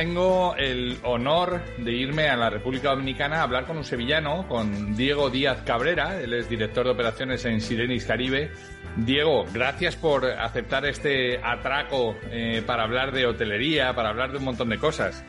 Tengo 0.00 0.56
el 0.56 0.96
honor 1.02 1.60
de 1.76 1.92
irme 1.92 2.30
a 2.30 2.34
la 2.34 2.48
República 2.48 2.88
Dominicana 2.88 3.40
a 3.40 3.42
hablar 3.42 3.66
con 3.66 3.76
un 3.76 3.84
sevillano, 3.84 4.48
con 4.48 4.96
Diego 4.96 5.28
Díaz 5.28 5.60
Cabrera, 5.60 6.18
él 6.18 6.32
es 6.32 6.48
director 6.48 6.86
de 6.86 6.92
operaciones 6.92 7.44
en 7.44 7.60
Sirenis 7.60 8.06
Caribe. 8.06 8.50
Diego, 8.96 9.44
gracias 9.52 9.96
por 9.96 10.24
aceptar 10.24 10.86
este 10.86 11.38
atraco 11.44 12.16
eh, 12.30 12.62
para 12.66 12.84
hablar 12.84 13.12
de 13.12 13.26
hotelería, 13.26 13.94
para 13.94 14.08
hablar 14.08 14.32
de 14.32 14.38
un 14.38 14.44
montón 14.44 14.70
de 14.70 14.78
cosas. 14.78 15.22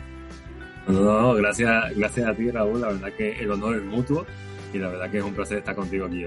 No, 0.88 1.02
no, 1.02 1.34
gracias, 1.34 1.94
gracias 1.98 2.30
a 2.30 2.34
ti, 2.34 2.50
Raúl. 2.50 2.80
La 2.80 2.88
verdad 2.88 3.12
que 3.18 3.44
el 3.44 3.52
honor 3.52 3.76
es 3.76 3.84
mutuo 3.84 4.26
y 4.74 4.78
la 4.78 4.90
verdad 4.90 5.10
que 5.10 5.18
es 5.18 5.24
un 5.24 5.34
placer 5.34 5.60
estar 5.60 5.76
contigo 5.76 6.06
aquí. 6.06 6.26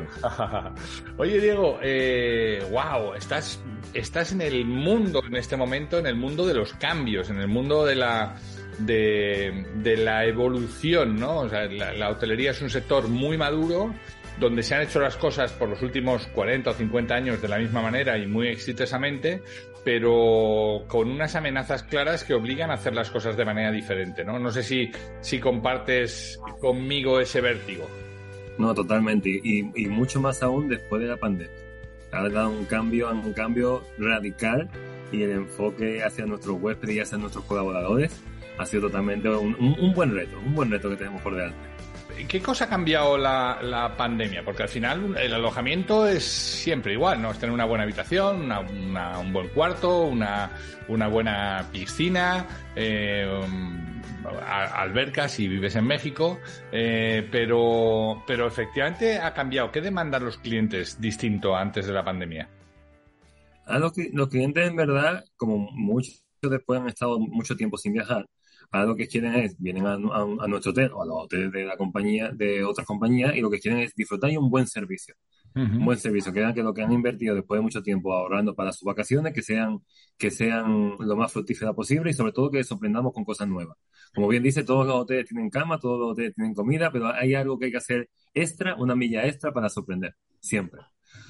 Oye, 1.16 1.40
Diego, 1.40 1.78
eh, 1.82 2.62
wow, 2.70 3.14
estás, 3.14 3.62
estás 3.92 4.32
en 4.32 4.40
el 4.40 4.64
mundo 4.64 5.22
en 5.26 5.36
este 5.36 5.56
momento, 5.56 5.98
en 5.98 6.06
el 6.06 6.16
mundo 6.16 6.46
de 6.46 6.54
los 6.54 6.74
cambios, 6.74 7.30
en 7.30 7.38
el 7.38 7.48
mundo 7.48 7.84
de 7.84 7.94
la, 7.94 8.36
de, 8.78 9.66
de 9.76 9.96
la 9.96 10.24
evolución, 10.24 11.16
¿no? 11.16 11.40
O 11.40 11.48
sea, 11.48 11.66
la, 11.66 11.92
la, 11.92 12.10
hotelería 12.10 12.50
es 12.50 12.62
un 12.62 12.70
sector 12.70 13.08
muy 13.08 13.38
maduro, 13.38 13.94
donde 14.38 14.62
se 14.62 14.74
han 14.74 14.82
hecho 14.82 15.00
las 15.00 15.16
cosas 15.16 15.52
por 15.52 15.68
los 15.68 15.80
últimos 15.82 16.26
40 16.28 16.70
o 16.70 16.74
50 16.74 17.14
años 17.14 17.40
de 17.40 17.48
la 17.48 17.58
misma 17.58 17.82
manera 17.82 18.18
y 18.18 18.26
muy 18.26 18.48
exitosamente, 18.48 19.42
pero 19.84 20.84
con 20.88 21.10
unas 21.10 21.36
amenazas 21.36 21.82
claras 21.84 22.24
que 22.24 22.34
obligan 22.34 22.70
a 22.70 22.74
hacer 22.74 22.94
las 22.94 23.10
cosas 23.10 23.36
de 23.36 23.44
manera 23.44 23.70
diferente, 23.70 24.24
¿no? 24.24 24.38
No 24.38 24.50
sé 24.50 24.62
si, 24.62 24.90
si 25.20 25.38
compartes 25.38 26.40
conmigo 26.60 27.20
ese 27.20 27.40
vértigo. 27.40 27.88
No, 28.58 28.74
totalmente. 28.74 29.28
Y, 29.30 29.70
y 29.74 29.86
mucho 29.86 30.20
más 30.20 30.42
aún 30.42 30.68
después 30.68 31.02
de 31.02 31.08
la 31.08 31.16
pandemia. 31.16 31.56
Ha 32.12 32.28
dado 32.28 32.50
un 32.50 32.64
cambio, 32.64 33.10
un 33.10 33.32
cambio 33.32 33.82
radical 33.98 34.68
y 35.10 35.22
el 35.22 35.30
enfoque 35.32 36.02
hacia 36.02 36.26
nuestros 36.26 36.60
huéspedes 36.60 36.96
y 36.96 37.00
hacia 37.00 37.18
nuestros 37.18 37.44
colaboradores 37.44 38.22
ha 38.58 38.66
sido 38.66 38.82
totalmente 38.82 39.28
un, 39.28 39.56
un, 39.58 39.76
un 39.80 39.94
buen 39.94 40.14
reto, 40.14 40.38
un 40.38 40.54
buen 40.54 40.70
reto 40.70 40.88
que 40.90 40.96
tenemos 40.96 41.20
por 41.22 41.34
delante. 41.34 41.74
¿Qué 42.28 42.40
cosa 42.40 42.66
ha 42.66 42.68
cambiado 42.68 43.18
la, 43.18 43.58
la, 43.60 43.96
pandemia? 43.96 44.44
Porque 44.44 44.62
al 44.62 44.68
final 44.68 45.16
el 45.18 45.34
alojamiento 45.34 46.06
es 46.06 46.24
siempre 46.24 46.92
igual, 46.92 47.20
¿no? 47.20 47.32
Es 47.32 47.38
tener 47.38 47.52
una 47.52 47.64
buena 47.64 47.82
habitación, 47.82 48.42
una, 48.42 48.60
una, 48.60 49.18
un 49.18 49.32
buen 49.32 49.48
cuarto, 49.48 50.02
una, 50.02 50.50
una 50.86 51.08
buena 51.08 51.66
piscina, 51.72 52.46
eh, 52.76 53.28
albercas 54.26 55.32
si 55.32 55.48
vives 55.48 55.76
en 55.76 55.86
México, 55.86 56.38
eh, 56.72 57.28
pero, 57.30 58.22
pero 58.26 58.46
efectivamente 58.46 59.18
ha 59.18 59.32
cambiado. 59.34 59.70
¿Qué 59.70 59.80
demandan 59.80 60.24
los 60.24 60.38
clientes 60.38 61.00
distinto 61.00 61.56
antes 61.56 61.86
de 61.86 61.92
la 61.92 62.04
pandemia? 62.04 62.48
A 63.66 63.78
los, 63.78 63.92
los 64.12 64.28
clientes 64.28 64.68
en 64.68 64.76
verdad, 64.76 65.24
como 65.36 65.70
muchos 65.72 66.22
después 66.42 66.80
han 66.80 66.88
estado 66.88 67.18
mucho 67.18 67.56
tiempo 67.56 67.78
sin 67.78 67.94
viajar, 67.94 68.26
ahora 68.70 68.86
lo 68.86 68.96
que 68.96 69.08
quieren 69.08 69.34
es, 69.34 69.56
vienen 69.58 69.86
a, 69.86 69.94
a, 69.94 70.22
a, 70.40 70.46
nuestro 70.48 70.72
hotel 70.72 70.90
o 70.92 71.02
a 71.02 71.06
los 71.06 71.24
hoteles 71.24 71.52
de 71.52 71.64
la 71.64 71.76
compañía, 71.76 72.30
de 72.30 72.64
otras 72.64 72.86
compañías, 72.86 73.34
y 73.34 73.40
lo 73.40 73.50
que 73.50 73.60
quieren 73.60 73.80
es 73.80 73.94
disfrutar 73.94 74.30
y 74.30 74.36
un 74.36 74.50
buen 74.50 74.66
servicio. 74.66 75.14
Uh 75.54 75.60
-huh. 75.60 75.78
Un 75.78 75.84
buen 75.84 75.98
servicio, 75.98 76.32
que 76.32 76.52
que 76.52 76.62
lo 76.62 76.74
que 76.74 76.82
han 76.82 76.92
invertido 76.92 77.34
después 77.34 77.58
de 77.58 77.62
mucho 77.62 77.80
tiempo 77.80 78.12
ahorrando 78.12 78.54
para 78.56 78.72
sus 78.72 78.82
vacaciones, 78.82 79.32
que 79.32 79.42
sean, 79.42 79.78
que 80.18 80.30
sean 80.30 80.96
lo 80.98 81.16
más 81.16 81.32
fructífera 81.32 81.72
posible 81.72 82.10
y 82.10 82.14
sobre 82.14 82.32
todo 82.32 82.50
que 82.50 82.64
sorprendamos 82.64 83.12
con 83.12 83.24
cosas 83.24 83.46
nuevas. 83.46 83.76
Como 84.12 84.26
bien 84.28 84.42
dice, 84.42 84.64
todos 84.64 84.86
los 84.86 84.96
hoteles 84.96 85.26
tienen 85.26 85.50
cama, 85.50 85.78
todos 85.78 85.98
los 85.98 86.12
hoteles 86.12 86.34
tienen 86.34 86.54
comida, 86.54 86.90
pero 86.90 87.06
hay 87.12 87.34
algo 87.34 87.58
que 87.58 87.66
hay 87.66 87.70
que 87.70 87.78
hacer 87.78 88.10
extra, 88.32 88.74
una 88.74 88.96
milla 88.96 89.26
extra 89.26 89.52
para 89.52 89.68
sorprender, 89.68 90.16
siempre. 90.40 90.80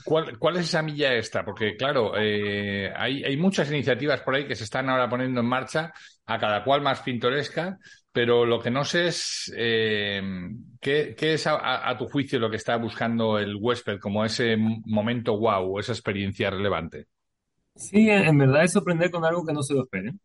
¿Cuál, 0.05 0.39
¿Cuál, 0.39 0.57
es 0.57 0.65
esa 0.65 0.83
milla 0.83 1.15
extra? 1.15 1.45
Porque, 1.45 1.77
claro, 1.77 2.13
eh, 2.17 2.93
hay, 2.97 3.25
hay, 3.25 3.37
muchas 3.37 3.71
iniciativas 3.71 4.21
por 4.21 4.35
ahí 4.35 4.47
que 4.47 4.57
se 4.57 4.65
están 4.65 4.89
ahora 4.89 5.09
poniendo 5.09 5.41
en 5.41 5.47
marcha, 5.47 5.93
a 6.27 6.39
cada 6.39 6.65
cual 6.65 6.83
más 6.83 7.01
pintoresca, 7.01 7.79
pero 8.15 8.47
lo 8.47 8.61
que 8.61 8.71
no 8.71 8.85
sé 8.85 9.09
es 9.09 9.53
eh, 9.57 10.23
¿qué, 10.81 11.17
es 11.19 11.49
a, 11.49 11.97
tu 11.99 12.07
juicio 12.07 12.39
lo 12.39 12.49
que 12.49 12.57
está 12.57 12.77
buscando 12.77 13.41
el 13.41 13.57
huésped 13.57 13.99
como 13.99 14.25
ese 14.25 14.57
momento 14.57 15.37
wow, 15.37 15.81
esa 15.81 15.91
experiencia 15.91 16.49
relevante. 16.49 17.09
Sí, 17.75 18.09
en 18.09 18.39
verdad 18.39 18.63
es 18.63 18.71
sorprender 18.71 19.11
con 19.11 19.25
algo 19.25 19.45
que 19.45 19.53
no 19.53 19.65
se 19.65 19.75
lo 19.75 19.83
esperen. 19.83 20.21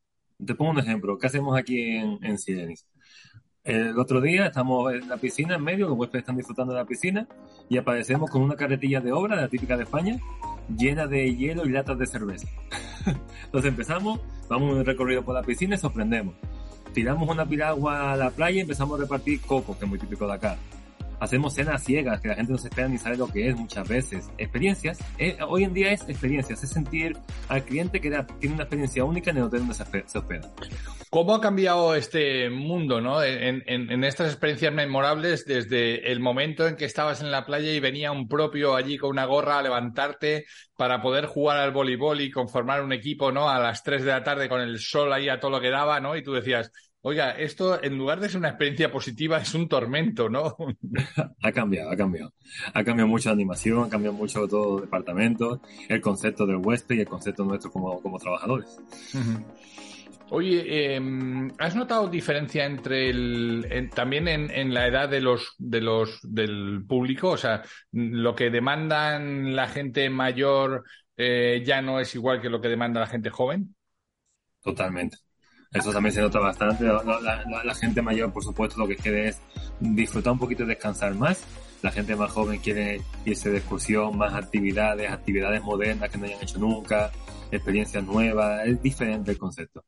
Te 0.45 0.53
pongo 0.53 0.69
un 0.69 0.77
ejemplo. 0.77 1.17
¿Qué 1.17 1.25
hacemos 1.25 1.57
aquí 1.57 1.97
en, 1.97 2.19
en? 2.21 2.37
El 3.63 3.97
otro 3.97 4.21
día 4.21 4.45
estamos 4.45 4.93
en 4.93 5.09
la 5.09 5.17
piscina 5.17 5.55
en 5.55 5.63
medio, 5.63 5.89
los 5.89 5.97
huéspedes 5.97 6.21
están 6.21 6.37
disfrutando 6.37 6.73
de 6.73 6.79
la 6.79 6.85
piscina 6.85 7.27
y 7.69 7.77
aparecemos 7.77 8.29
con 8.29 8.43
una 8.43 8.55
carretilla 8.55 9.01
de 9.01 9.11
obra, 9.11 9.35
la 9.35 9.49
típica 9.49 9.75
de 9.75 9.85
España, 9.85 10.19
llena 10.77 11.07
de 11.07 11.35
hielo 11.35 11.65
y 11.65 11.71
latas 11.71 11.97
de 11.97 12.05
cerveza. 12.05 12.47
Entonces 13.45 13.69
empezamos, 13.69 14.21
vamos 14.47 14.75
un 14.75 14.85
recorrido 14.85 15.25
por 15.25 15.33
la 15.33 15.41
piscina 15.41 15.73
y 15.73 15.79
sorprendemos. 15.79 16.35
Tiramos 16.93 17.29
una 17.29 17.45
piragua 17.45 18.11
a 18.11 18.17
la 18.17 18.31
playa 18.31 18.57
y 18.57 18.61
empezamos 18.61 18.99
a 18.99 19.03
repartir 19.03 19.41
coco, 19.41 19.77
que 19.77 19.85
es 19.85 19.89
muy 19.89 19.99
típico 19.99 20.27
de 20.27 20.33
acá. 20.33 20.57
Hacemos 21.19 21.53
cenas 21.53 21.83
ciegas, 21.83 22.21
que 22.21 22.29
la 22.29 22.35
gente 22.35 22.53
no 22.53 22.57
se 22.57 22.69
espera 22.69 22.87
ni 22.87 22.97
sabe 22.97 23.17
lo 23.17 23.27
que 23.27 23.49
es 23.49 23.55
muchas 23.55 23.87
veces. 23.87 24.29
Experiencias, 24.37 24.99
eh, 25.17 25.37
hoy 25.47 25.65
en 25.65 25.73
día 25.73 25.91
es 25.91 26.07
experiencias, 26.07 26.63
es 26.63 26.69
sentir 26.69 27.17
al 27.49 27.63
cliente 27.63 27.99
que 27.99 28.09
da, 28.09 28.25
tiene 28.25 28.55
una 28.55 28.63
experiencia 28.63 29.03
única 29.03 29.31
en 29.31 29.37
el 29.37 29.43
hotel 29.43 29.59
donde 29.59 29.73
se, 29.73 29.83
se 30.07 30.17
hospeda. 30.17 30.49
¿Cómo 31.09 31.33
ha 31.33 31.41
cambiado 31.41 31.95
este 31.95 32.51
mundo, 32.51 33.01
no? 33.01 33.23
En, 33.23 33.63
en, 33.65 33.91
en, 33.91 34.03
estas 34.03 34.29
experiencias 34.29 34.71
memorables 34.71 35.43
desde 35.43 36.11
el 36.11 36.19
momento 36.19 36.67
en 36.67 36.75
que 36.75 36.85
estabas 36.85 37.21
en 37.21 37.31
la 37.31 37.47
playa 37.47 37.71
y 37.71 37.79
venía 37.79 38.11
un 38.11 38.27
propio 38.27 38.75
allí 38.75 38.99
con 38.99 39.09
una 39.09 39.25
gorra 39.25 39.57
a 39.57 39.63
levantarte 39.63 40.45
para 40.77 41.01
poder 41.01 41.25
jugar 41.25 41.57
al 41.57 41.71
voleibol 41.71 42.21
y 42.21 42.29
conformar 42.29 42.83
un 42.83 42.93
equipo, 42.93 43.31
¿no? 43.31 43.49
A 43.49 43.57
las 43.57 43.81
3 43.81 44.03
de 44.03 44.11
la 44.11 44.23
tarde 44.23 44.49
con 44.49 44.61
el 44.61 44.77
sol 44.79 45.11
ahí 45.11 45.29
a 45.29 45.39
todo 45.39 45.49
lo 45.49 45.61
que 45.61 45.71
daba, 45.71 45.99
¿no? 45.99 46.15
Y 46.15 46.21
tú 46.21 46.33
decías, 46.33 46.71
oiga, 47.01 47.31
esto 47.31 47.83
en 47.83 47.97
lugar 47.97 48.19
de 48.19 48.29
ser 48.29 48.37
una 48.37 48.49
experiencia 48.49 48.91
positiva 48.91 49.39
es 49.39 49.51
un 49.55 49.67
tormento, 49.67 50.29
¿no? 50.29 50.57
ha 51.41 51.51
cambiado, 51.51 51.89
ha 51.89 51.97
cambiado. 51.97 52.33
Ha 52.71 52.83
cambiado 52.83 53.07
mucho 53.07 53.29
la 53.29 53.33
animación, 53.33 53.83
ha 53.83 53.89
cambiado 53.89 54.15
mucho 54.15 54.47
todo 54.47 54.77
el 54.77 54.83
departamento, 54.83 55.59
el 55.87 56.01
concepto 56.01 56.45
del 56.45 56.57
huésped 56.57 56.97
y 56.97 56.99
el 56.99 57.07
concepto 57.07 57.43
nuestro 57.45 57.71
como, 57.71 57.99
como 57.99 58.19
trabajadores. 58.19 58.77
Uh 59.15 59.17
-huh. 59.17 59.43
Oye, 60.31 60.63
eh, 60.95 61.01
¿has 61.57 61.75
notado 61.75 62.07
diferencia 62.07 62.65
entre 62.65 63.09
el, 63.09 63.65
en, 63.69 63.89
también 63.89 64.27
en, 64.27 64.51
en, 64.51 64.73
la 64.73 64.87
edad 64.87 65.09
de 65.09 65.21
los, 65.21 65.55
de 65.57 65.81
los, 65.81 66.19
del 66.21 66.85
público? 66.87 67.31
O 67.31 67.37
sea, 67.37 67.63
lo 67.91 68.35
que 68.35 68.49
demandan 68.49 69.55
la 69.55 69.67
gente 69.67 70.09
mayor 70.09 70.83
eh, 71.17 71.63
ya 71.65 71.81
no 71.81 71.99
es 71.99 72.13
igual 72.15 72.41
que 72.41 72.49
lo 72.49 72.61
que 72.61 72.69
demanda 72.69 72.99
la 72.99 73.07
gente 73.07 73.29
joven. 73.29 73.75
Totalmente. 74.63 75.17
Eso 75.71 75.91
también 75.91 76.13
se 76.13 76.21
nota 76.21 76.39
bastante. 76.39 76.85
La, 76.85 77.63
la, 77.63 77.75
gente 77.75 78.01
mayor, 78.01 78.31
por 78.31 78.43
supuesto, 78.43 78.79
lo 78.79 78.87
que 78.87 78.95
quiere 78.95 79.27
es 79.27 79.41
disfrutar 79.79 80.33
un 80.33 80.39
poquito 80.39 80.63
y 80.63 80.67
descansar 80.67 81.13
más. 81.15 81.43
La 81.81 81.91
gente 81.91 82.15
más 82.15 82.31
joven 82.31 82.59
quiere 82.59 83.01
irse 83.25 83.49
de 83.49 83.57
excursión, 83.57 84.17
más 84.17 84.33
actividades, 84.33 85.11
actividades 85.11 85.61
modernas 85.61 86.09
que 86.09 86.17
no 86.17 86.25
hayan 86.25 86.41
hecho 86.41 86.57
nunca, 86.57 87.11
experiencias 87.51 88.03
nuevas. 88.03 88.67
Es 88.67 88.81
diferente 88.81 89.31
el 89.31 89.37
concepto. 89.37 89.85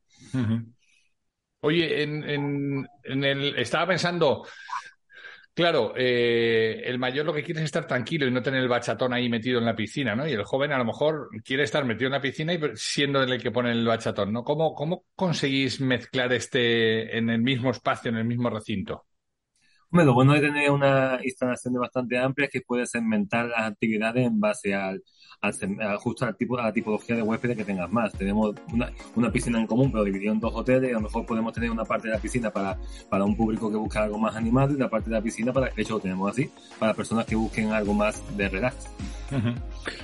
Oye, 1.62 2.04
en, 2.04 2.24
en, 2.28 2.88
en, 3.04 3.24
el 3.24 3.60
estaba 3.60 3.88
pensando, 3.88 4.46
claro, 5.54 5.94
eh, 5.96 6.82
el 6.86 6.98
mayor 6.98 7.26
lo 7.26 7.34
que 7.34 7.44
quiere 7.44 7.60
es 7.60 7.66
estar 7.66 7.86
tranquilo 7.86 8.26
y 8.26 8.32
no 8.32 8.42
tener 8.42 8.62
el 8.62 8.68
bachatón 8.68 9.14
ahí 9.14 9.30
metido 9.30 9.60
en 9.60 9.66
la 9.66 9.76
piscina, 9.76 10.16
¿no? 10.16 10.28
Y 10.28 10.32
el 10.32 10.44
joven 10.44 10.72
a 10.72 10.80
lo 10.80 10.86
mejor 10.86 11.30
quiere 11.44 11.64
estar 11.64 11.86
metido 11.86 12.08
en 12.08 12.14
la 12.14 12.22
piscina 12.22 12.54
y 12.54 12.60
siendo 12.74 13.22
el 13.22 13.42
que 13.42 13.52
pone 13.52 13.72
el 13.72 13.86
bachatón, 13.86 14.34
¿no? 14.34 14.44
¿Cómo, 14.44 14.74
cómo 14.74 15.06
conseguís 15.16 15.80
mezclar 15.82 16.34
este 16.34 17.16
en 17.16 17.30
el 17.30 17.42
mismo 17.42 17.70
espacio, 17.70 18.10
en 18.10 18.18
el 18.18 18.26
mismo 18.26 18.50
recinto? 18.50 19.06
Bueno, 19.92 20.12
lo 20.12 20.14
bueno 20.14 20.34
de 20.34 20.40
tener 20.40 20.72
una 20.72 21.20
instalación 21.22 21.74
bastante 21.74 22.18
amplia 22.18 22.46
es 22.46 22.52
que 22.52 22.62
puedes 22.62 22.90
segmentar 22.92 23.48
las 23.48 23.70
actividades 23.72 24.26
en 24.26 24.40
base 24.40 24.74
al, 24.74 25.04
al, 25.42 25.98
justo 25.98 26.26
al 26.26 26.38
tipo, 26.38 26.58
a 26.58 26.64
la 26.64 26.72
tipología 26.72 27.14
de 27.18 27.22
huéspedes 27.22 27.58
que 27.58 27.66
tengas 27.66 27.92
más. 27.92 28.14
Tenemos 28.14 28.56
una, 28.72 28.90
una, 29.16 29.30
piscina 29.30 29.60
en 29.60 29.68
común, 29.68 29.92
pero 29.92 30.06
dividido 30.06 30.32
en 30.32 30.40
dos 30.40 30.54
hoteles. 30.56 30.92
A 30.92 30.94
lo 30.94 31.02
mejor 31.02 31.26
podemos 31.26 31.52
tener 31.52 31.70
una 31.70 31.84
parte 31.84 32.08
de 32.08 32.14
la 32.14 32.22
piscina 32.22 32.50
para, 32.52 32.78
para 33.10 33.26
un 33.26 33.36
público 33.36 33.70
que 33.70 33.76
busca 33.76 34.04
algo 34.04 34.18
más 34.18 34.34
animado 34.34 34.74
y 34.74 34.78
la 34.78 34.90
parte 34.90 35.10
de 35.10 35.18
la 35.18 35.22
piscina 35.22 35.52
para, 35.52 35.70
de 35.70 35.82
hecho 35.82 35.96
lo 35.96 36.00
tenemos 36.00 36.32
así, 36.32 36.50
para 36.80 36.94
personas 36.94 37.26
que 37.26 37.36
busquen 37.36 37.74
algo 37.74 37.94
más 37.94 38.24
de 38.38 38.48
relax. 38.48 38.88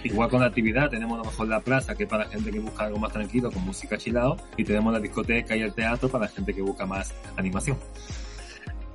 Igual 0.04 0.30
con 0.30 0.42
la 0.42 0.48
actividad, 0.48 0.90
tenemos 0.90 1.16
a 1.16 1.24
lo 1.24 1.30
mejor 1.30 1.48
la 1.48 1.62
plaza, 1.62 1.96
que 1.96 2.04
es 2.04 2.10
para 2.10 2.26
gente 2.26 2.52
que 2.52 2.60
busca 2.60 2.86
algo 2.86 3.00
más 3.00 3.14
tranquilo, 3.14 3.50
con 3.52 3.64
música 3.64 3.98
chilado, 3.98 4.36
y 4.58 4.66
tenemos 4.66 4.92
la 4.92 5.00
discoteca 5.00 5.56
y 5.56 5.62
el 5.62 5.74
teatro 5.74 6.10
para 6.10 6.28
gente 6.28 6.54
que 6.54 6.62
busca 6.62 6.86
más 6.86 7.14
animación. 7.38 7.78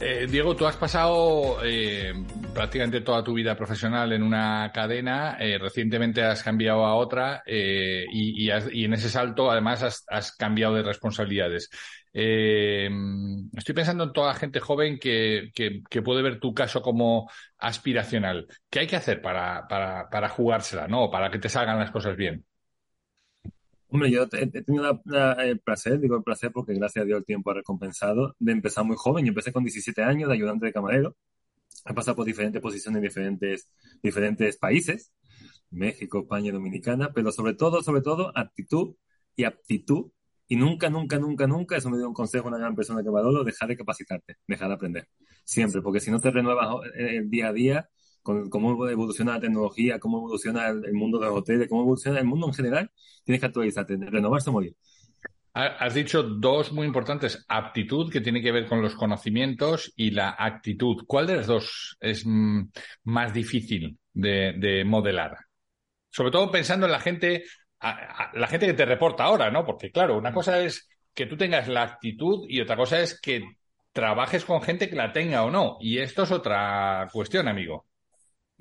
Eh, 0.04 0.26
Diego, 0.28 0.56
tú 0.56 0.66
has 0.66 0.76
pasado 0.76 1.58
eh, 1.64 2.12
prácticamente 2.52 3.02
toda 3.02 3.22
tu 3.22 3.34
vida 3.34 3.56
profesional 3.56 4.12
en 4.12 4.25
una 4.25 4.72
cadena, 4.75 5.37
eh, 5.38 5.58
recientemente 5.58 6.25
has 6.25 6.43
cambiado 6.43 6.84
a 6.84 6.96
otra 6.96 7.44
eh, 7.46 8.04
y, 8.10 8.50
en 8.50 8.94
ese 8.94 9.08
salto 9.08 9.49
además 9.49 10.04
has, 10.08 10.32
cambiado 10.32 10.75
de 10.75 10.82
responsabilidades. 10.82 11.70
Estoy 12.12 13.75
pensando 13.76 14.02
en 14.02 14.12
toda 14.12 14.32
la 14.32 14.38
gente 14.38 14.58
joven 14.58 14.99
que, 14.99 15.52
que, 15.54 15.82
que, 15.88 16.02
puede 16.02 16.22
ver 16.22 16.40
tu 16.40 16.52
caso 16.52 16.82
como 16.82 17.31
aspiracional. 17.58 18.48
¿Qué 18.69 18.81
hay 18.81 18.87
que 18.88 18.96
hacer 18.96 19.22
para, 19.22 19.69
para, 19.69 20.08
para 20.10 20.28
jugársela, 20.28 20.88
no? 20.88 21.12
Para 21.12 21.31
que 21.31 21.38
te 21.38 21.48
salgan 21.48 21.78
las 21.78 21.93
cosas 21.93 22.16
bien. 22.16 22.44
Hombre, 23.92 24.10
yo 24.10 24.22
he 24.22 24.46
tenido 24.62 25.02
el 25.38 25.60
placer, 25.60 26.00
digo 26.00 26.16
el 26.16 26.22
placer 26.22 26.50
porque 26.50 26.72
gracias 26.72 27.02
a 27.02 27.04
Dios 27.04 27.18
el 27.18 27.26
tiempo 27.26 27.50
ha 27.50 27.54
recompensado, 27.54 28.34
de 28.38 28.52
empezar 28.52 28.86
muy 28.86 28.96
joven. 28.96 29.26
Yo 29.26 29.28
empecé 29.28 29.52
con 29.52 29.64
17 29.64 30.02
años 30.02 30.30
de 30.30 30.34
ayudante 30.34 30.64
de 30.64 30.72
camarero. 30.72 31.14
He 31.84 31.92
pasado 31.92 32.16
por 32.16 32.24
diferentes 32.24 32.62
posiciones 32.62 32.96
en 32.96 33.02
diferentes, 33.02 33.68
diferentes 34.02 34.56
países, 34.56 35.12
México, 35.68 36.20
España, 36.20 36.52
Dominicana, 36.52 37.12
pero 37.12 37.32
sobre 37.32 37.52
todo, 37.52 37.82
sobre 37.82 38.00
todo, 38.00 38.32
actitud 38.34 38.94
y 39.36 39.44
aptitud. 39.44 40.10
Y 40.48 40.56
nunca, 40.56 40.88
nunca, 40.88 41.18
nunca, 41.18 41.46
nunca, 41.46 41.76
eso 41.76 41.90
me 41.90 41.98
dio 41.98 42.08
un 42.08 42.14
consejo 42.14 42.48
una 42.48 42.56
gran 42.56 42.74
persona 42.74 43.02
que 43.02 43.10
valoro, 43.10 43.44
dejar 43.44 43.68
de 43.68 43.76
capacitarte, 43.76 44.36
dejar 44.46 44.68
de 44.68 44.74
aprender. 44.74 45.08
Siempre, 45.44 45.82
porque 45.82 46.00
si 46.00 46.10
no 46.10 46.18
te 46.18 46.30
renuevas 46.30 46.76
el 46.94 47.06
eh, 47.08 47.22
día 47.26 47.48
a 47.48 47.52
día, 47.52 47.90
con 48.22 48.48
cómo 48.48 48.88
evoluciona 48.88 49.34
la 49.34 49.40
tecnología, 49.40 49.98
cómo 49.98 50.19
evoluciona 50.19 50.69
el, 50.69 50.92
mundo 50.92 51.19
de 51.19 51.26
los 51.26 51.36
hoteles, 51.36 51.69
cómo 51.69 51.82
evoluciona 51.82 52.19
el 52.19 52.24
mundo 52.26 52.46
en 52.46 52.54
general, 52.54 52.90
tienes 53.24 53.40
que 53.40 53.46
actualizarte, 53.46 53.96
renovarse 53.96 54.50
o 54.50 54.52
morir. 54.52 54.76
Has 55.54 55.92
dicho 55.92 56.22
dos 56.22 56.72
muy 56.72 56.86
importantes, 56.86 57.44
aptitud, 57.46 58.10
que 58.10 58.22
tiene 58.22 58.40
que 58.40 58.52
ver 58.52 58.66
con 58.66 58.80
los 58.80 58.94
conocimientos, 58.94 59.92
y 59.96 60.10
la 60.10 60.34
actitud. 60.38 61.04
¿Cuál 61.06 61.26
de 61.26 61.36
las 61.36 61.46
dos 61.46 61.98
es 62.00 62.24
mm, 62.24 62.70
más 63.04 63.34
difícil 63.34 63.98
de, 64.14 64.82
modelar? 64.86 65.36
Sobre 66.08 66.30
todo 66.30 66.50
pensando 66.50 66.86
en 66.86 66.92
la 66.92 67.00
gente, 67.00 67.44
la 67.80 68.46
gente 68.48 68.66
que 68.66 68.72
te 68.72 68.86
reporta 68.86 69.24
ahora, 69.24 69.50
¿no? 69.50 69.66
Porque 69.66 69.90
claro, 69.90 70.16
una 70.16 70.32
cosa 70.32 70.58
es 70.58 70.88
que 71.12 71.26
tú 71.26 71.36
tengas 71.36 71.69
la 71.69 71.82
actitud 71.82 72.46
y 72.48 72.60
otra 72.62 72.76
cosa 72.76 73.00
es 73.00 73.20
que 73.20 73.42
trabajes 73.92 74.46
con 74.46 74.62
gente 74.62 74.88
que 74.88 74.96
la 74.96 75.12
tenga 75.12 75.44
o 75.44 75.50
no. 75.50 75.76
Y 75.80 75.98
esto 75.98 76.22
es 76.22 76.30
otra 76.30 77.08
cuestión, 77.12 77.46
amigo. 77.46 77.86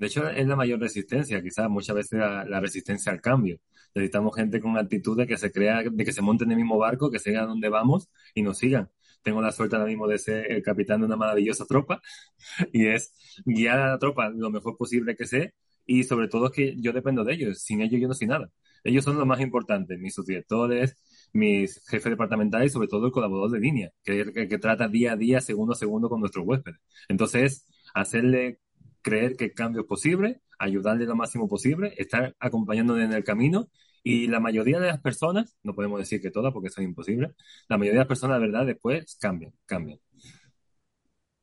De 0.02 0.08
hecho, 0.08 0.28
es 0.28 0.48
la 0.48 0.56
mayor 0.56 0.80
resistencia, 0.80 1.40
quizás 1.40 1.70
muchas 1.70 1.94
veces 1.94 2.18
la, 2.18 2.58
resistencia 2.58 3.12
al 3.12 3.20
cambio. 3.20 3.60
Necesitamos 3.94 4.34
gente 4.34 4.60
con 4.60 4.76
actitud 4.76 5.16
de 5.16 5.28
que 5.28 5.36
se 5.36 5.52
crea, 5.52 5.84
de 5.88 6.04
que 6.04 6.12
se 6.12 6.20
monte 6.20 6.42
en 6.42 6.50
el 6.50 6.56
mismo 6.56 6.76
barco, 6.76 7.08
que 7.08 7.20
sigan 7.20 7.46
donde 7.46 7.68
vamos 7.68 8.08
y 8.34 8.42
nos 8.42 8.58
sigan. 8.58 8.90
Tengo 9.22 9.40
la 9.40 9.52
suerte 9.52 9.76
ahora 9.76 9.86
mismo 9.86 10.08
de 10.08 10.18
ser 10.18 10.50
el 10.50 10.60
capitán 10.60 10.98
de 10.98 11.06
una 11.06 11.14
maravillosa 11.14 11.66
tropa 11.66 12.02
y 12.72 12.88
es 12.88 13.14
guiar 13.44 13.78
a 13.78 13.90
la 13.90 13.98
tropa 14.00 14.28
lo 14.30 14.50
mejor 14.50 14.76
posible 14.76 15.14
que 15.14 15.24
sé 15.24 15.54
y 15.86 16.02
sobre 16.02 16.26
todo 16.26 16.50
que 16.50 16.74
yo 16.80 16.92
dependo 16.92 17.22
de 17.22 17.34
ellos. 17.34 17.62
Sin 17.62 17.80
ellos 17.80 18.00
yo 18.00 18.08
no 18.08 18.14
soy 18.14 18.26
nada. 18.26 18.50
Ellos 18.82 19.04
son 19.04 19.18
lo 19.18 19.24
más 19.24 19.40
importante, 19.40 19.98
mis 19.98 20.14
subdirectores, 20.14 20.96
mis 21.32 21.80
jefes 21.86 22.10
departamentales 22.10 22.72
y 22.72 22.74
sobre 22.74 22.88
todo 22.88 23.06
el 23.06 23.12
colaborador 23.12 23.52
de 23.52 23.60
línea, 23.60 23.92
que, 24.02 24.32
que, 24.32 24.48
que 24.48 24.58
trata 24.58 24.88
día 24.88 25.12
a 25.12 25.16
día, 25.16 25.40
segundo 25.40 25.74
a 25.74 25.76
segundo 25.76 26.08
con 26.08 26.18
nuestros 26.18 26.44
huéspedes. 26.44 26.80
Entonces, 27.08 27.68
hacerle 27.94 28.58
creer 29.02 29.36
que 29.36 29.46
el 29.46 29.54
cambio 29.54 29.82
es 29.82 29.86
posible, 29.86 30.40
ayudarle 30.58 31.04
lo 31.06 31.16
máximo 31.16 31.48
posible, 31.48 31.94
estar 31.96 32.34
acompañándole 32.38 33.04
en 33.04 33.12
el 33.12 33.24
camino 33.24 33.68
y 34.02 34.26
la 34.28 34.40
mayoría 34.40 34.80
de 34.80 34.88
las 34.88 35.00
personas, 35.00 35.56
no 35.62 35.74
podemos 35.74 35.98
decir 35.98 36.20
que 36.20 36.30
todas 36.30 36.52
porque 36.52 36.68
eso 36.68 36.80
es 36.80 36.86
imposible, 36.86 37.34
la 37.68 37.78
mayoría 37.78 37.98
de 37.98 38.04
las 38.04 38.08
personas 38.08 38.40
de 38.40 38.46
verdad 38.46 38.66
después 38.66 39.16
cambian, 39.20 39.52
cambian. 39.66 39.98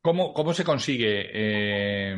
¿Cómo, 0.01 0.33
cómo 0.33 0.53
se 0.53 0.63
consigue? 0.63 1.27
Eh, 1.33 2.17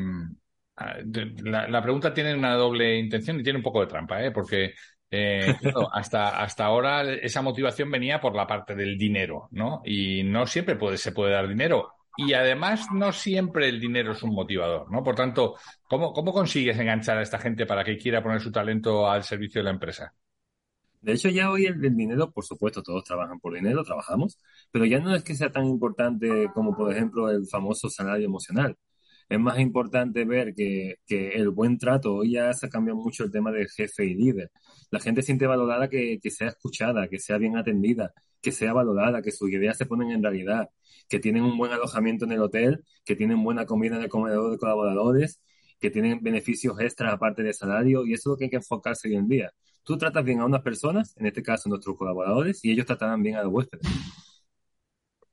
la, 1.43 1.81
pregunta 1.81 2.13
tiene 2.13 2.35
una 2.35 2.53
doble 2.55 2.97
intención 2.97 3.39
y 3.39 3.43
tiene 3.43 3.57
un 3.57 3.63
poco 3.63 3.81
de 3.81 3.88
trampa, 3.88 4.23
¿eh? 4.23 4.31
porque 4.31 4.73
eh, 5.09 5.55
hasta, 5.93 6.41
hasta 6.41 6.65
ahora 6.65 7.03
esa 7.13 7.41
motivación 7.41 7.89
venía 7.91 8.19
por 8.19 8.35
la 8.35 8.47
parte 8.47 8.75
del 8.75 8.97
dinero, 8.97 9.47
¿no? 9.51 9.81
Y 9.83 10.23
no 10.23 10.45
siempre 10.45 10.75
puede, 10.75 10.97
se 10.97 11.11
puede 11.11 11.33
dar 11.33 11.47
dinero 11.47 11.93
y 12.18 12.34
además 12.34 12.88
no 12.94 13.12
siempre 13.12 13.69
el 13.69 13.80
dinero 13.80 14.12
es 14.12 14.24
un 14.24 14.34
motivador, 14.34 14.92
¿no? 14.92 15.04
Por 15.04 15.16
tanto, 15.16 15.56
¿cómo, 15.88 16.13
cómo 16.13 16.34
consigues 16.34 16.78
enganchar 16.78 17.18
a 17.18 17.22
esta 17.22 17.40
gente 17.40 17.66
para 17.66 17.84
que 17.84 17.98
quiera 17.98 18.22
poner 18.22 18.42
su 18.42 18.52
talento 18.52 19.10
al 19.10 19.24
servicio 19.24 19.60
de 19.60 19.66
la 19.66 19.72
empresa? 19.72 20.13
De 21.02 21.13
hecho, 21.13 21.30
ya 21.30 21.50
hoy 21.52 21.66
el, 21.66 21.80
dinero, 21.81 22.31
por 22.31 22.46
supuesto, 22.46 22.84
todos 22.84 23.04
trabajan 23.04 23.40
por 23.40 23.54
dinero, 23.56 23.84
trabajamos, 23.84 24.38
pero 24.72 24.86
ya 24.86 25.00
no 25.00 25.16
es 25.16 25.24
que 25.24 25.36
sea 25.36 25.52
tan 25.52 25.66
importante 25.66 26.50
como, 26.54 26.75
por 26.75 26.92
ejemplo, 26.94 27.30
el 27.31 27.48
famoso 27.48 27.90
salario 27.90 28.25
emocional. 28.25 28.78
Es 29.30 29.40
más 29.40 29.60
importante 29.60 30.25
ver 30.25 30.54
que, 30.54 30.96
que 31.08 31.30
el 31.30 31.50
buen 31.50 31.78
trato, 31.78 32.16
hoy 32.16 32.34
ya 32.34 32.54
se 32.54 32.68
ha 32.68 32.69
cambiado 32.69 33.00
mucho 33.00 33.24
el 33.24 33.31
tema 33.31 33.52
de 33.52 33.68
jefe 33.68 34.06
y 34.06 34.13
líder. 34.16 34.52
La 34.92 35.00
gente 35.00 35.24
siente 35.24 35.48
valorada 35.48 35.90
que, 35.90 36.19
que 36.22 36.30
sea 36.31 36.50
escuchada, 36.50 37.08
que 37.08 37.19
sea 37.19 37.38
bien 37.38 37.58
atendida, 37.58 38.13
que 38.41 38.51
sea 38.51 38.73
valorada, 38.73 39.21
que 39.21 39.31
sus 39.31 39.49
ideas 39.51 39.77
se 39.77 39.85
ponen 39.85 40.11
en 40.11 40.23
realidad, 40.23 40.69
que 41.07 41.19
tienen 41.19 41.43
un 41.43 41.57
buen 41.57 41.71
alojamiento 41.71 42.25
en 42.25 42.31
el 42.31 42.41
hotel, 42.41 42.83
que 43.05 43.15
tienen 43.15 43.43
buena 43.43 43.65
comida 43.65 43.95
en 43.97 44.03
el 44.03 44.09
comedor 44.09 44.51
de 44.51 44.57
colaboradores, 44.57 45.41
que 45.79 45.89
tienen 45.89 46.21
beneficios 46.21 46.79
extras 46.79 47.13
aparte 47.13 47.43
de 47.43 47.53
salario, 47.53 48.05
y 48.05 48.13
eso 48.13 48.21
es 48.21 48.33
lo 48.33 48.38
que 48.38 48.45
hay 48.45 48.49
que 48.49 48.57
enfocarse 48.57 49.07
hoy 49.07 49.15
en 49.15 49.27
día. 49.27 49.51
Tú 49.83 49.97
tratas 49.97 50.23
bien 50.23 50.39
a 50.39 50.45
unas 50.45 50.61
personas, 50.61 51.15
en 51.17 51.25
este 51.25 51.41
caso 51.41 51.69
nuestros 51.69 51.97
colaboradores, 51.97 52.63
y 52.63 52.71
ellos 52.71 52.85
tratarán 52.85 53.23
bien 53.23 53.35
a 53.35 53.43
los 53.43 53.51
huéspedes. 53.51 53.88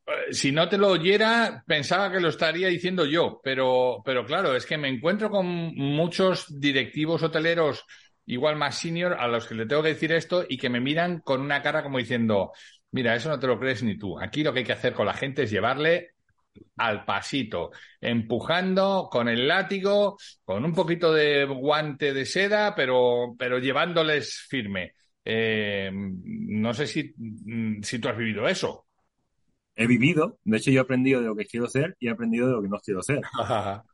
Eh, 0.07 0.33
si 0.33 0.53
no 0.53 0.69
te 0.69 0.79
lo 0.79 0.89
oyera, 0.89 1.63
pensaba 1.67 2.11
que 2.11 2.21
lo 2.21 2.29
estaría 2.29 2.69
diciendo 2.69 3.05
yo, 3.05 3.41
pero, 3.45 4.01
pero 4.05 4.25
claro, 4.25 4.57
es 4.57 4.65
que 4.65 4.79
me 4.79 4.89
encuentro 4.89 5.31
con 5.31 5.47
muchos 5.47 6.47
directivos 6.59 7.23
hoteleros 7.23 7.85
igual 8.25 8.57
más 8.57 8.79
senior 8.79 9.15
a 9.19 9.27
los 9.27 9.47
que 9.47 9.55
le 9.55 9.67
tengo 9.67 9.83
que 9.83 9.91
decir 9.91 10.13
esto 10.13 10.45
y 10.49 10.59
que 10.59 10.69
me 10.69 10.81
miran 10.81 11.21
con 11.21 11.41
una 11.41 11.63
cara 11.63 11.83
como 11.83 11.99
diciendo, 11.99 12.53
Mira, 12.91 13.15
eso 13.15 13.29
no 13.29 13.39
te 13.39 13.47
lo 13.47 13.59
crees 13.59 13.83
ni 13.83 13.99
tú. 13.99 14.19
Aquí 14.19 14.43
lo 14.43 14.53
que 14.53 14.61
hay 14.61 14.65
que 14.65 14.73
hacer 14.73 14.95
con 14.95 15.07
la 15.07 15.15
gente 15.15 15.43
es 15.43 15.51
llevarle 15.51 16.13
al 16.77 17.05
pasito, 17.05 17.71
empujando 18.01 19.09
con 19.11 19.29
el 19.29 19.47
látigo, 19.47 20.17
con 20.45 20.65
un 20.65 20.75
poquito 20.75 21.13
de 21.13 21.45
guante 21.45 22.13
de 22.13 22.27
seda, 22.27 22.75
pero, 22.75 23.35
pero 23.39 23.59
llevándoles 23.59 24.47
firme. 24.49 24.95
Eh, 25.25 25.91
no 25.93 26.75
sé 26.75 26.87
si, 26.87 27.15
si 27.83 27.99
tú 27.99 28.09
has 28.09 28.17
vivido 28.17 28.49
eso. 28.49 28.87
He 29.77 29.87
vivido, 29.87 30.39
de 30.45 30.57
hecho 30.59 30.71
yo 30.71 30.81
he 30.81 30.83
aprendido 30.83 31.21
de 31.21 31.29
lo 31.29 31.37
que 31.37 31.47
quiero 31.47 31.69
ser 31.69 31.97
y 32.01 32.09
he 32.09 32.11
aprendido 32.11 32.49
de 32.49 32.53
lo 32.55 32.63
que 32.63 32.69
no 32.69 32.79
quiero 32.81 33.03
ser. 33.03 33.21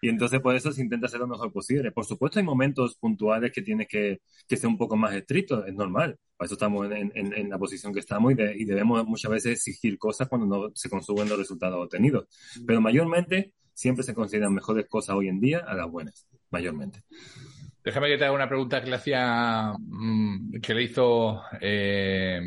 Y 0.00 0.08
entonces 0.08 0.40
por 0.40 0.54
eso 0.54 0.70
se 0.72 0.82
intenta 0.82 1.06
hacer 1.06 1.20
lo 1.20 1.26
mejor 1.26 1.52
posible. 1.52 1.90
Por 1.90 2.04
supuesto 2.04 2.38
hay 2.38 2.44
momentos 2.44 2.96
puntuales 2.96 3.52
que 3.52 3.62
tienes 3.62 3.88
que, 3.88 4.20
que 4.46 4.56
ser 4.56 4.68
un 4.68 4.78
poco 4.78 4.96
más 4.96 5.14
estricto, 5.14 5.64
es 5.66 5.74
normal. 5.74 6.18
Por 6.36 6.44
eso 6.44 6.54
estamos 6.54 6.90
en, 6.92 7.10
en, 7.14 7.50
la 7.50 7.58
posición 7.58 7.92
que 7.92 7.98
estamos 7.98 8.32
y, 8.32 8.62
y, 8.62 8.64
debemos 8.64 9.04
muchas 9.06 9.30
veces 9.30 9.52
exigir 9.52 9.98
cosas 9.98 10.28
cuando 10.28 10.46
no 10.46 10.70
se 10.72 10.88
consumen 10.88 11.28
los 11.28 11.38
resultados 11.38 11.82
obtenidos. 11.82 12.28
Pero 12.64 12.80
mayormente 12.80 13.54
siempre 13.74 14.04
se 14.04 14.14
consideran 14.14 14.54
mejores 14.54 14.86
cosas 14.88 15.16
hoy 15.16 15.28
en 15.28 15.40
día 15.40 15.64
a 15.66 15.74
las 15.74 15.90
buenas, 15.90 16.28
mayormente. 16.50 17.02
Déjame 17.82 18.08
que 18.08 18.18
te 18.18 18.24
haga 18.24 18.34
una 18.34 18.48
pregunta 18.48 18.80
que 18.80 18.90
le 18.90 18.96
hacía, 18.96 19.72
mm, 19.78 20.60
que 20.60 20.74
le 20.74 20.82
hizo 20.84 21.42
eh, 21.60 22.40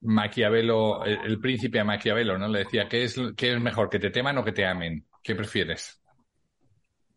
Maquiavelo, 0.00 1.04
el, 1.04 1.18
el, 1.24 1.40
príncipe 1.40 1.78
a 1.78 1.84
Maquiavelo, 1.84 2.38
¿no? 2.38 2.48
Le 2.48 2.60
decía, 2.60 2.88
¿qué 2.88 3.04
es, 3.04 3.16
¿qué 3.36 3.52
es 3.52 3.60
mejor, 3.60 3.90
que 3.90 3.98
te 3.98 4.10
teman 4.10 4.38
o 4.38 4.44
que 4.44 4.52
te 4.52 4.66
amen? 4.66 5.06
¿Qué 5.22 5.34
prefieres? 5.34 6.00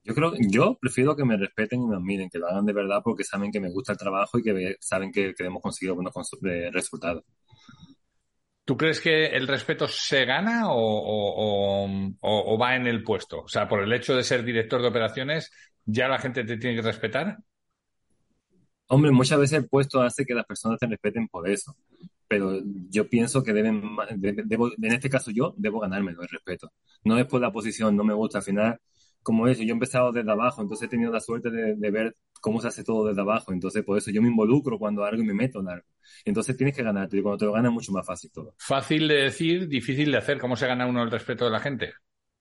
Yo 0.10 0.16
creo, 0.16 0.34
yo 0.50 0.76
prefiero 0.82 1.16
que 1.16 1.24
me 1.24 1.38
respeten 1.38 1.84
y 1.84 1.86
me 1.86 1.96
admiren, 1.96 2.32
que 2.32 2.40
lo 2.40 2.48
hagan 2.48 2.66
de 2.66 2.74
verdad 2.74 3.02
porque 3.04 3.24
saben 3.24 3.52
que 3.52 3.60
me 3.60 3.70
gusta 3.70 3.92
el 3.92 3.98
trabajo 4.00 4.40
y 4.40 4.42
que 4.42 4.76
saben 4.80 5.12
que, 5.12 5.36
que 5.36 5.44
hemos 5.46 5.62
conseguido 5.62 5.94
buenos 5.94 6.16
resultados. 6.72 7.24
¿Tú 8.66 8.76
crees 8.76 9.00
que 9.00 9.28
el 9.28 9.48
respeto 9.48 9.88
se 9.88 10.26
gana 10.26 10.72
o, 10.72 11.86
o, 12.22 12.58
va 12.58 12.76
en 12.76 12.88
el 12.88 13.04
puesto? 13.04 13.42
O 13.42 13.48
sea, 13.48 13.68
por 13.68 13.84
el 13.84 13.94
hecho 13.94 14.16
de 14.16 14.24
ser 14.24 14.44
director 14.44 14.82
de 14.82 14.88
operaciones, 14.88 15.52
¿ya 15.86 16.08
la 16.08 16.18
gente 16.18 16.44
te 16.44 16.58
tiene 16.58 16.78
que 16.78 16.82
respetar? 16.82 17.38
Hombre, 18.88 19.12
muchas 19.12 19.40
veces 19.40 19.60
el 19.60 19.70
puesto 19.70 20.02
hace 20.02 20.26
que 20.26 20.34
las 20.34 20.46
personas 20.48 20.80
te 20.80 20.88
respeten 20.88 21.28
por 21.28 21.48
eso. 21.48 21.76
Pero 22.28 22.60
yo 22.90 23.08
pienso 23.08 23.44
que 23.44 23.54
deben, 23.54 23.84
debo, 24.18 24.72
en 24.76 24.92
este 24.92 25.10
caso 25.10 25.30
yo, 25.30 25.54
debo 25.56 25.80
ganármelo 25.80 26.24
el 26.24 26.30
respeto. 26.30 26.72
No 27.04 27.20
es 27.20 27.28
por 27.28 27.42
la 27.42 27.52
posición, 27.52 27.96
no 27.96 28.04
me 28.04 28.16
gusta. 28.16 28.40
Al 28.40 28.44
final, 28.44 28.80
como 29.24 29.48
eso, 29.48 29.64
yo 29.64 29.70
he 29.70 29.74
empezado 29.74 30.12
desde 30.12 30.32
abajo, 30.32 30.62
entonces 30.62 30.88
he 30.88 30.90
tenido 30.90 31.12
la 31.12 31.20
suerte 31.20 31.50
de, 31.50 31.92
ver 31.92 32.16
cómo 32.42 32.62
se 32.62 32.68
hace 32.68 32.84
todo 32.84 33.08
desde 33.08 33.22
abajo, 33.22 33.52
entonces 33.52 33.84
por 33.84 33.98
eso 33.98 34.12
yo 34.12 34.22
me 34.22 34.30
involucro 34.30 34.80
cuando 34.80 35.04
algo 35.04 35.22
y 35.22 35.26
me 35.26 35.34
meto 35.34 35.60
en 35.60 35.70
algo. 35.70 35.86
Entonces 36.26 36.58
tienes 36.58 36.76
que 36.76 36.84
ganarte 36.84 37.18
y 37.18 37.22
cuando 37.22 37.38
te 37.38 37.46
lo 37.46 37.54
ganas 37.54 37.70
es 37.70 37.74
mucho 37.74 37.92
más 37.92 38.06
fácil 38.06 38.32
todo. 38.32 38.56
Fácil 38.58 39.08
de 39.08 39.16
decir, 39.16 39.68
difícil 39.68 40.12
de 40.12 40.18
hacer. 40.18 40.40
¿Cómo 40.40 40.56
se 40.56 40.68
gana 40.68 40.88
uno 40.88 41.04
el 41.04 41.12
respeto 41.12 41.46
de 41.46 41.52
la 41.52 41.60
gente? 41.60 41.94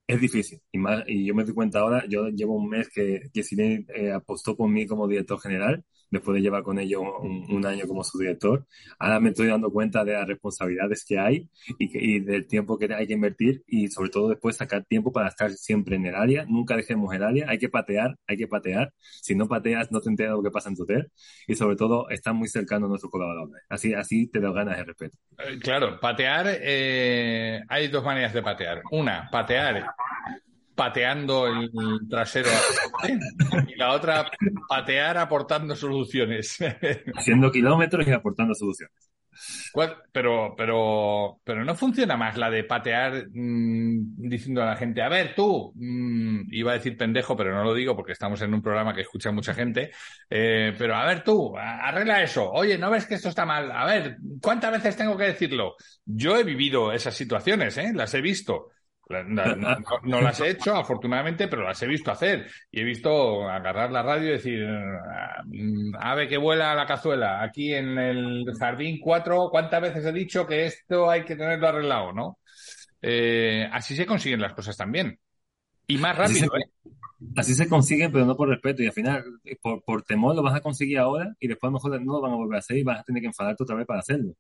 Es 0.09 0.21
difícil. 0.23 0.59
Y, 0.73 0.79
más, 0.79 1.05
y 1.07 1.27
yo 1.27 1.35
me 1.35 1.45
doy 1.45 1.53
cuenta 1.53 1.81
ahora, 1.81 2.03
yo 2.09 2.29
llevo 2.29 2.55
un 2.55 2.71
mes 2.71 2.89
que, 2.89 3.29
que 3.33 3.43
Cine 3.43 3.85
eh, 3.95 4.11
apostó 4.11 4.57
por 4.57 4.69
mí 4.71 4.87
como 4.87 5.07
director 5.07 5.39
general 5.39 5.85
después 6.11 6.35
de 6.37 6.41
llevar 6.41 6.63
con 6.63 6.79
ellos 6.79 7.03
un, 7.21 7.67
año 7.67 7.87
como 7.87 8.03
su 8.03 8.19
director. 8.19 8.67
Ahora 8.99 9.21
me 9.21 9.31
estoy 9.31 9.49
dando 9.49 9.71
cuenta 9.71 10.05
de 10.05 10.13
las 10.13 10.27
responsabilidades 10.27 11.05
que 11.05 11.19
hay 11.19 11.51
y, 11.79 12.17
y, 12.17 12.21
del 12.21 12.47
tiempo 12.47 12.79
que 12.79 12.93
hay 12.95 13.07
que 13.07 13.13
invertir 13.13 13.63
y 13.67 13.89
sobre 13.89 14.09
todo 14.09 14.31
después 14.31 14.57
sacar 14.57 14.85
tiempo 14.85 15.13
para 15.13 15.29
estar 15.29 15.51
siempre 15.51 15.97
en 15.97 16.07
el 16.07 16.15
área. 16.15 16.47
Nunca 16.47 16.77
dejemos 16.77 17.15
el 17.15 17.23
área, 17.23 17.51
hay 17.51 17.59
que 17.59 17.69
patear, 17.69 18.17
hay 18.27 18.39
que 18.39 18.49
patear. 18.49 18.93
Si 19.01 19.35
no 19.35 19.47
pateas, 19.47 19.93
no 19.93 20.01
te 20.01 20.09
enteras 20.09 20.33
de 20.33 20.37
lo 20.39 20.43
que 20.43 20.51
pasa 20.51 20.71
en 20.71 20.77
tu 20.77 20.85
hotel 20.85 21.11
y 21.47 21.55
sobre 21.55 21.77
todo 21.77 22.09
estar 22.09 22.33
muy 22.33 22.49
cercano 22.49 22.87
a 22.87 22.89
nuestros 22.89 23.11
colaboradores. 23.11 23.65
Así, 23.69 23.93
así 23.93 24.29
te 24.29 24.41
lo 24.41 24.55
ganas 24.55 24.79
el 24.79 24.87
respeto. 24.87 25.19
Eh, 25.39 25.59
claro, 25.59 26.01
patear, 26.01 26.47
eh, 26.49 27.61
hay 27.69 27.89
dos 27.89 28.05
maneras 28.05 28.33
de 28.33 28.43
patear. 28.43 28.83
Una, 28.91 29.29
patear 29.31 29.85
pateando 30.75 31.49
el 31.49 31.71
trasero 32.09 32.51
y 33.67 33.75
la 33.75 33.93
otra 33.93 34.31
patear 34.69 35.19
aportando 35.19 35.75
soluciones. 35.75 36.57
Haciendo 37.17 37.51
kilómetros 37.51 38.07
y 38.07 38.13
aportando 38.13 38.55
soluciones. 38.55 39.11
Pero, 40.13 40.55
pero, 40.57 41.41
pero 41.45 41.65
no 41.65 41.75
funciona 41.75 42.17
más 42.17 42.37
la 42.37 42.51
de 42.51 42.65
patear 42.65 43.27
mmm, 43.33 44.29
diciendo 44.29 44.63
a 44.63 44.67
la 44.67 44.77
gente, 44.77 45.03
a 45.03 45.09
ver, 45.09 45.35
tú, 45.35 45.73
mmm, 45.75 46.43
iba 46.51 46.73
a 46.73 46.75
decir 46.75 46.97
pendejo, 46.97 47.37
pero 47.37 47.55
no 47.55 47.65
lo 47.65 47.75
digo 47.75 47.95
porque 47.95 48.13
estamos 48.13 48.41
en 48.43 48.55
un 48.55 48.63
programa 48.63 48.95
que 48.95 49.03
escucha 49.03 49.31
mucha 49.31 49.55
gente, 49.55 49.91
eh, 50.31 50.75
pero 50.77 50.97
a 50.97 51.07
ver 51.07 51.23
tú, 51.23 51.57
arregla 51.57 52.23
eso, 52.23 52.51
oye, 52.51 52.79
¿no 52.79 52.91
ves 52.91 53.07
que 53.07 53.15
esto 53.15 53.29
está 53.29 53.45
mal? 53.47 53.71
A 53.71 53.85
ver, 53.85 54.19
¿cuántas 54.41 54.73
veces 54.73 54.97
tengo 54.97 55.17
que 55.17 55.25
decirlo? 55.25 55.77
Yo 56.05 56.37
he 56.37 56.45
vivido 56.45 56.93
esas 56.93 57.15
situaciones, 57.15 57.77
¿eh? 57.79 57.93
Las 57.95 58.15
he 58.15 58.21
visto. 58.21 58.71
No, 59.09 59.77
no, 60.03 60.21
las 60.21 60.41
he 60.41 60.51
hecho, 60.51 60.75
afortunadamente, 60.75 61.49
pero 61.49 61.63
las 61.63 61.81
he 61.83 61.87
visto 61.87 62.11
hacer. 62.11 62.47
Y 62.71 62.81
he 62.81 62.85
visto 62.85 63.49
agarrar 63.49 63.91
la 63.91 64.03
radio 64.03 64.29
y 64.29 64.33
decir, 64.33 64.67
mm, 65.47 65.95
ave 65.99 66.29
que 66.29 66.37
vuela 66.37 66.73
a 66.73 66.75
la 66.75 66.87
cazuela, 66.87 67.43
aquí 67.43 67.73
en 67.73 67.97
el 67.99 68.45
jardín 68.59 68.99
4, 69.01 69.49
¿cuántas 69.51 69.81
veces 69.81 70.05
he 70.05 70.13
dicho 70.13 70.47
que 70.47 70.67
esto 70.67 71.11
hay 71.11 71.25
que 71.25 71.37
tenerlo 71.37 71.69
arreglado, 71.69 72.13
no? 72.13 72.39
Eh, 73.01 73.67
así 73.73 73.97
se 73.97 74.05
consiguen 74.05 74.43
las 74.43 74.53
cosas 74.53 74.77
también. 74.77 75.19
Y 75.87 75.97
más 75.97 76.15
rápido, 76.15 76.41
así 76.41 76.41
se, 76.41 76.59
¿eh? 76.59 76.95
Así 77.37 77.55
se 77.55 77.69
consiguen, 77.69 78.13
pero 78.13 78.27
no 78.27 78.37
por 78.37 78.49
respeto. 78.49 78.83
Y 78.83 78.87
al 78.87 78.93
final, 78.93 79.25
por, 79.63 79.83
por 79.83 80.03
temor 80.03 80.37
lo 80.37 80.43
vas 80.43 80.55
a 80.55 80.61
conseguir 80.61 80.99
ahora 80.99 81.35
y 81.41 81.49
después 81.49 81.69
a 81.69 81.73
lo 81.73 81.79
mejor 81.79 82.03
no 82.03 82.13
lo 82.13 82.21
van 82.21 82.33
a 82.33 82.37
volver 82.37 82.57
a 82.57 82.59
hacer 82.59 82.77
y 82.77 82.83
vas 82.83 83.01
a 83.01 83.05
tener 83.05 83.23
que 83.23 83.29
enfadarte 83.29 83.63
otra 83.63 83.77
vez 83.77 83.87
para 83.87 84.01
hacerlo. 84.01 84.35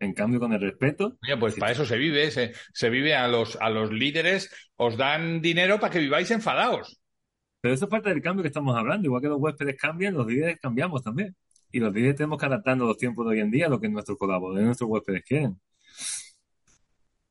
En 0.00 0.14
cambio, 0.14 0.40
con 0.40 0.52
el 0.54 0.60
respeto. 0.60 1.18
pues 1.38 1.54
para 1.56 1.72
eso 1.72 1.84
se 1.84 1.98
vive, 1.98 2.30
se, 2.30 2.52
se, 2.72 2.88
vive 2.88 3.14
a 3.14 3.28
los, 3.28 3.56
a 3.60 3.68
los 3.68 3.92
líderes, 3.92 4.50
os 4.76 4.96
dan 4.96 5.42
dinero 5.42 5.78
para 5.78 5.92
que 5.92 5.98
viváis 5.98 6.30
enfadados. 6.30 7.00
Pero 7.60 7.74
eso 7.74 7.84
es 7.84 7.90
parte 7.90 8.08
del 8.08 8.22
cambio 8.22 8.42
que 8.42 8.48
estamos 8.48 8.74
hablando. 8.76 9.06
Igual 9.06 9.20
que 9.22 9.28
los 9.28 9.38
huéspedes 9.38 9.76
cambian, 9.76 10.14
los 10.14 10.26
líderes 10.26 10.58
cambiamos 10.60 11.02
también. 11.02 11.36
Y 11.70 11.80
los 11.80 11.92
líderes 11.92 12.16
tenemos 12.16 12.38
que 12.38 12.46
adaptarnos 12.46 12.88
los 12.88 12.96
tiempos 12.96 13.26
de 13.26 13.32
hoy 13.32 13.40
en 13.40 13.50
día 13.50 13.66
a 13.66 13.68
lo 13.68 13.78
que 13.78 13.88
nuestros 13.90 14.16
colaboradores, 14.18 14.64
nuestros 14.64 14.88
huéspedes 14.90 15.22
quieren. 15.22 15.60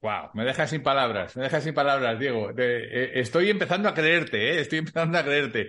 Wow, 0.01 0.29
me 0.34 0.46
dejas 0.46 0.70
sin 0.70 0.82
palabras, 0.82 1.36
me 1.36 1.44
dejas 1.44 1.62
sin 1.62 1.74
palabras, 1.74 2.18
Diego. 2.18 2.51
Eh, 2.58 3.20
estoy 3.20 3.50
empezando 3.50 3.89
a 3.89 3.94
creerte, 3.94 4.53
¿eh? 4.53 4.62
estoy 4.62 4.79
empezando 4.79 5.18
a 5.18 5.24
creerte. 5.24 5.68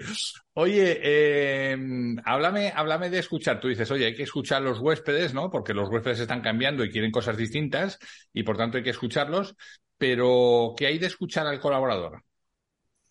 Oye, 0.53 1.01
eh, 1.03 1.77
háblame, 2.25 2.73
háblame 2.73 3.11
de 3.11 3.19
escuchar. 3.19 3.59
Tú 3.59 3.67
dices, 3.67 3.91
oye, 3.91 4.07
hay 4.07 4.15
que 4.15 4.23
escuchar 4.23 4.63
los 4.63 4.79
huéspedes, 4.79 5.35
¿no? 5.35 5.51
Porque 5.51 5.75
los 5.75 5.89
huéspedes 5.89 6.21
están 6.21 6.43
cambiando 6.43 6.85
y 6.85 6.93
quieren 6.93 7.11
cosas 7.11 7.37
distintas 7.37 7.99
y 8.33 8.45
por 8.45 8.57
tanto 8.57 8.77
hay 8.79 8.85
que 8.85 8.91
escucharlos. 8.91 9.57
Pero, 9.99 10.75
¿qué 10.77 10.87
hay 10.87 10.99
de 10.99 11.09
escuchar 11.09 11.49
al 11.49 11.59
colaborador? 11.59 12.23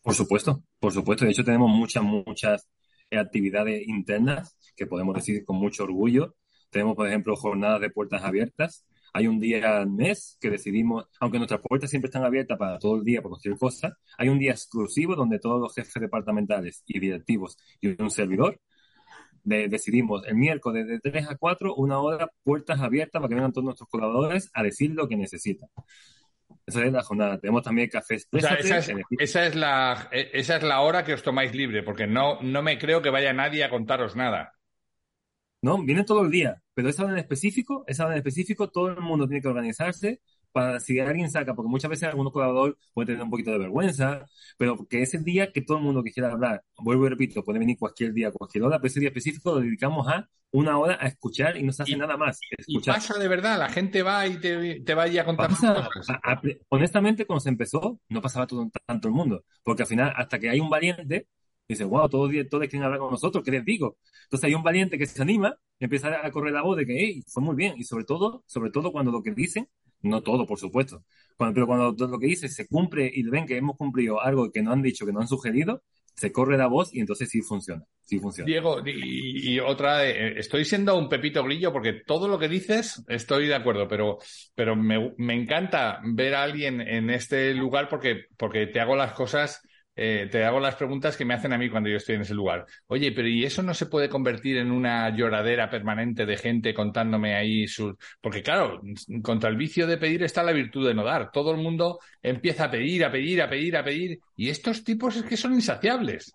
Por 0.02 0.16
supuesto, 0.16 0.64
por 0.80 0.94
supuesto. 0.94 1.26
De 1.26 1.32
hecho, 1.32 1.44
tenemos 1.44 1.70
muchas, 1.70 2.02
muchas 2.02 2.70
actividades 3.12 3.86
internas 3.86 4.56
que 4.74 4.88
podemos 4.88 5.16
decir 5.16 5.44
con 5.44 5.58
mucho 5.58 5.84
orgullo. 5.84 6.36
Tenemos, 6.70 6.96
por 6.96 7.10
ejemplo, 7.10 7.36
jornadas 7.36 7.82
de 7.82 7.90
puertas 7.90 8.24
abiertas 8.24 8.86
hay 9.14 9.28
un 9.28 9.40
día 9.40 9.80
al 9.80 9.90
mes 9.90 10.38
que 10.40 10.50
decidimos, 10.50 11.06
aunque 11.20 11.38
nuestras 11.38 11.62
puertas 11.62 11.90
siempre 11.90 12.08
están 12.08 12.24
abiertas 12.24 12.58
para 12.58 12.80
todo 12.80 12.98
el 12.98 13.04
día 13.04 13.22
por 13.22 13.32
cualquier 13.32 13.58
cosa, 13.58 13.98
hay 14.18 14.30
un 14.30 14.40
día 14.40 14.52
exclusivo 14.52 15.16
donde 15.16 15.40
todos 15.40 15.62
los 15.62 15.74
jefes 15.74 16.02
departamentales 16.02 16.84
y 16.86 17.00
directivos 17.00 17.58
y 17.82 18.02
un 18.02 18.12
servidor 18.12 18.60
decidimos 19.44 20.26
el 20.28 20.36
miércoles 20.36 20.88
de 20.88 21.00
3 21.00 21.30
a 21.30 21.36
4, 21.36 21.76
una 21.76 22.00
hora, 22.00 22.30
puertas 22.44 22.80
abiertas 22.82 23.20
para 23.20 23.30
que 23.30 23.36
vengan 23.36 23.52
todos 23.52 23.66
nuestros 23.66 23.90
colaboradores 23.90 24.50
a 24.54 24.64
decir 24.64 24.92
lo 24.92 25.08
que 25.08 25.18
necesitan. 25.18 25.70
Esa 26.66 26.86
es 26.86 26.94
la 26.94 27.04
jornada. 27.04 27.40
Tenemos 27.40 27.64
también 27.64 27.90
cafés. 27.90 28.28
O 28.32 28.40
sea, 28.40 28.54
esa, 28.56 28.78
es, 28.78 28.92
esa, 29.18 29.48
es, 29.48 29.56
la, 29.56 30.10
esa 30.12 30.58
es 30.58 30.64
la 30.64 30.82
hora 30.82 31.04
que 31.04 31.14
os 31.14 31.24
tomáis 31.24 31.54
libre, 31.54 31.84
porque 31.84 32.06
no, 32.06 32.40
no 32.42 32.62
me 32.62 32.78
creo 32.78 33.02
que 33.02 33.10
vaya 33.10 33.34
nadie 33.34 33.64
a 33.64 33.70
contaros 33.70 34.16
nada. 34.16 34.54
No, 35.62 35.84
vienen 35.84 36.06
todo 36.06 36.22
el 36.22 36.32
día, 36.32 36.62
pero 36.74 36.90
esa 36.90 37.04
hora 37.04 37.14
en 37.14 37.20
específico, 37.20 37.84
esa 37.88 38.06
hora 38.06 38.14
en 38.14 38.20
específico, 38.20 38.70
todo 38.70 38.90
el 38.90 39.02
mundo 39.02 39.28
tiene 39.28 39.42
que 39.42 39.48
organizarse 39.50 40.22
para 40.52 40.80
si 40.80 41.00
alguien 41.00 41.30
saca, 41.30 41.54
porque 41.54 41.70
muchas 41.70 41.90
veces 41.90 42.10
algún 42.10 42.30
colaborador 42.32 42.78
puede 42.94 43.08
tener 43.08 43.22
un 43.22 43.30
poquito 43.30 43.52
de 43.52 43.60
vergüenza, 43.60 44.26
pero 44.58 44.88
que 44.88 45.02
ese 45.02 45.20
día 45.20 45.52
que 45.52 45.62
todo 45.62 45.78
el 45.78 45.84
mundo 45.84 46.04
que 46.04 46.12
quiera 46.12 46.32
hablar, 46.32 46.64
vuelvo 46.78 47.06
y 47.06 47.10
repito, 47.10 47.44
puede 47.44 47.60
venir 47.60 47.78
cualquier 47.78 48.14
día, 48.14 48.32
cualquier 48.32 48.64
hora, 48.64 48.78
pero 48.78 48.88
ese 48.88 49.00
día 49.00 49.10
específico 49.10 49.54
lo 49.54 49.62
dedicamos 49.62 50.08
a 50.08 50.30
una 50.52 50.80
hora 50.80 50.98
a 51.00 51.08
escuchar 51.08 51.58
y 51.58 51.64
no 51.64 51.72
se 51.72 51.84
hace 51.84 51.96
nada 51.96 52.18
más. 52.18 52.40
Escuchar. 52.58 52.96
Y 52.96 52.98
pasa 52.98 53.20
de 53.20 53.28
verdad, 53.28 53.60
la 53.60 53.70
gente 53.70 54.02
va 54.02 54.26
y 54.26 54.40
te, 54.40 54.80
te 54.82 54.94
va 54.96 55.04
a 55.04 55.26
contar 55.26 55.52
honestamente, 56.70 57.26
cuando 57.26 57.42
se 57.42 57.50
empezó, 57.50 58.00
no 58.10 58.22
pasaba 58.22 58.48
todo, 58.48 58.70
tanto 58.86 59.08
el 59.08 59.14
mundo, 59.14 59.44
porque 59.64 59.84
al 59.84 59.88
final, 59.88 60.14
hasta 60.16 60.40
que 60.40 60.50
hay 60.50 60.60
un 60.60 60.70
valiente, 60.70 61.28
dice, 61.70 61.84
wow, 61.84 62.10
todos, 62.10 62.32
todos 62.50 62.68
quieren 62.68 62.84
hablar 62.84 63.00
con 63.00 63.12
nosotros, 63.12 63.44
¿qué 63.44 63.52
les 63.52 63.64
digo? 63.64 63.98
Entonces 64.24 64.48
hay 64.48 64.56
un 64.56 64.64
valiente 64.64 64.98
que 64.98 65.06
se 65.06 65.22
anima 65.22 65.56
y 65.80 65.86
empieza 65.86 66.26
a 66.26 66.32
correr 66.32 66.54
la 66.54 66.64
voz 66.64 66.78
de 66.78 66.86
que, 66.86 66.96
hey, 66.98 67.24
fue 67.28 67.44
muy 67.44 67.56
bien. 67.56 67.76
Y 67.78 67.84
sobre 67.84 68.04
todo, 68.04 68.44
sobre 68.48 68.72
todo 68.72 68.92
cuando 68.92 69.12
lo 69.12 69.22
que 69.22 69.32
dicen, 69.32 69.68
no 70.02 70.22
todo, 70.22 70.46
por 70.46 70.60
supuesto, 70.60 71.04
cuando, 71.38 71.54
pero 71.54 71.68
cuando 71.68 72.08
lo 72.08 72.20
que 72.20 72.28
dice 72.28 72.50
se 72.50 72.68
cumple 72.68 73.10
y 73.14 73.24
ven 73.24 73.46
que 73.46 73.58
hemos 73.58 73.78
cumplido 73.78 74.20
algo 74.22 74.52
que 74.52 74.62
no 74.62 74.72
han 74.72 74.82
dicho, 74.82 75.06
que 75.06 75.14
no 75.14 75.20
han 75.20 75.28
sugerido, 75.28 75.84
se 76.16 76.32
corre 76.32 76.58
la 76.58 76.68
voz 76.68 76.94
y 76.94 77.00
entonces 77.00 77.30
sí 77.30 77.42
funciona. 77.42 77.84
Sí 78.04 78.20
funciona. 78.20 78.48
Diego, 78.48 78.82
y, 78.86 79.60
otra, 79.60 80.06
eh, 80.06 80.38
estoy 80.38 80.66
siendo 80.66 80.98
un 80.98 81.08
pepito 81.08 81.44
grillo 81.44 81.72
porque 81.72 82.02
todo 82.06 82.28
lo 82.28 82.40
que 82.40 82.50
dices 82.50 83.04
estoy 83.08 83.48
de 83.48 83.56
acuerdo, 83.56 83.88
pero, 83.88 84.18
pero 84.56 84.76
me, 84.76 85.14
me 85.18 85.36
encanta 85.36 86.02
ver 86.04 86.36
a 86.36 86.44
alguien 86.44 86.82
en 86.82 87.10
este 87.10 87.54
lugar 87.54 87.88
porque, 87.88 88.26
porque 88.36 88.68
te 88.68 88.80
hago 88.80 88.96
las 88.96 89.14
cosas 89.14 89.62
eh, 90.02 90.30
te 90.32 90.46
hago 90.46 90.62
las 90.62 90.76
preguntas 90.78 91.18
que 91.18 91.26
me 91.26 91.34
hacen 91.34 91.52
a 91.52 91.58
mí 91.58 91.70
cuando 91.70 91.90
yo 91.90 91.98
estoy 91.98 92.16
en 92.16 92.22
ese 92.22 92.34
lugar. 92.34 92.66
Oye, 92.88 93.12
pero 93.12 93.28
¿y 93.28 93.44
eso 93.44 93.62
no 93.62 93.74
se 93.74 93.88
puede 93.88 94.08
convertir 94.08 94.56
en 94.56 94.72
una 94.72 95.14
lloradera 95.14 95.70
permanente 95.70 96.26
de 96.26 96.38
gente 96.38 96.74
contándome 96.74 97.36
ahí 97.36 97.68
sus... 97.68 97.96
Porque 98.22 98.42
claro, 98.42 98.82
contra 99.22 99.50
el 99.50 99.58
vicio 99.58 99.88
de 99.88 99.98
pedir 99.98 100.24
está 100.24 100.42
la 100.42 100.54
virtud 100.54 100.88
de 100.88 100.94
no 100.94 101.04
dar. 101.04 101.32
Todo 101.32 101.52
el 101.52 101.58
mundo 101.58 102.00
empieza 102.22 102.66
a 102.66 102.72
pedir, 102.72 103.04
a 103.04 103.12
pedir, 103.12 103.42
a 103.42 103.50
pedir, 103.50 103.76
a 103.76 103.84
pedir. 103.84 104.20
Y 104.38 104.48
estos 104.48 104.86
tipos 104.86 105.18
es 105.18 105.24
que 105.24 105.36
son 105.36 105.54
insaciables. 105.54 106.34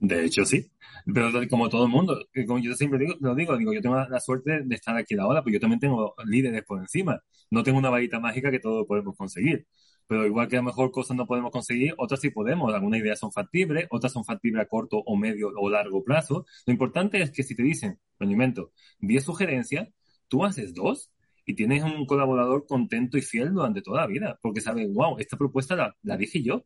De 0.00 0.24
hecho, 0.24 0.44
sí. 0.44 0.66
Pero 1.06 1.30
como 1.48 1.68
todo 1.68 1.84
el 1.84 1.90
mundo, 1.92 2.26
como 2.44 2.58
yo 2.58 2.74
siempre 2.74 2.98
digo, 2.98 3.14
lo 3.20 3.36
digo, 3.36 3.56
digo, 3.56 3.72
yo 3.72 3.82
tengo 3.82 3.96
la, 3.96 4.18
suerte 4.18 4.62
de 4.64 4.74
estar 4.74 4.96
aquí 4.96 5.14
ahora, 5.16 5.44
pues 5.44 5.52
yo 5.52 5.60
también 5.60 5.78
tengo 5.78 6.16
líderes 6.26 6.64
por 6.64 6.80
encima. 6.80 7.22
No 7.50 7.62
tengo 7.62 7.78
una 7.78 7.90
varita 7.90 8.18
mágica 8.18 8.50
que 8.50 8.58
todo 8.58 8.84
podemos 8.84 9.16
conseguir 9.16 9.64
pero 10.06 10.26
igual 10.26 10.48
que 10.48 10.56
a 10.56 10.60
lo 10.60 10.66
mejor 10.66 10.90
cosas 10.90 11.16
no 11.16 11.26
podemos 11.26 11.50
conseguir, 11.50 11.94
otras 11.98 12.20
sí 12.20 12.30
podemos. 12.30 12.72
Algunas 12.74 13.00
ideas 13.00 13.18
son 13.18 13.32
factibles, 13.32 13.86
otras 13.90 14.12
son 14.12 14.24
factibles 14.24 14.62
a 14.62 14.68
corto 14.68 14.98
o 14.98 15.16
medio 15.16 15.48
o 15.56 15.70
largo 15.70 16.04
plazo. 16.04 16.46
Lo 16.66 16.72
importante 16.72 17.20
es 17.20 17.30
que 17.30 17.42
si 17.42 17.54
te 17.54 17.62
dicen, 17.62 17.98
rendimiento, 18.18 18.72
10 19.00 19.24
sugerencias, 19.24 19.88
tú 20.28 20.44
haces 20.44 20.74
dos 20.74 21.10
y 21.46 21.54
tienes 21.54 21.82
un 21.82 22.06
colaborador 22.06 22.66
contento 22.66 23.18
y 23.18 23.22
fiel 23.22 23.52
durante 23.52 23.82
toda 23.82 24.02
la 24.02 24.06
vida, 24.06 24.38
porque 24.42 24.60
sabe, 24.60 24.86
wow, 24.88 25.18
esta 25.18 25.36
propuesta 25.36 25.76
la, 25.76 25.94
la 26.02 26.16
dije 26.16 26.42
yo. 26.42 26.64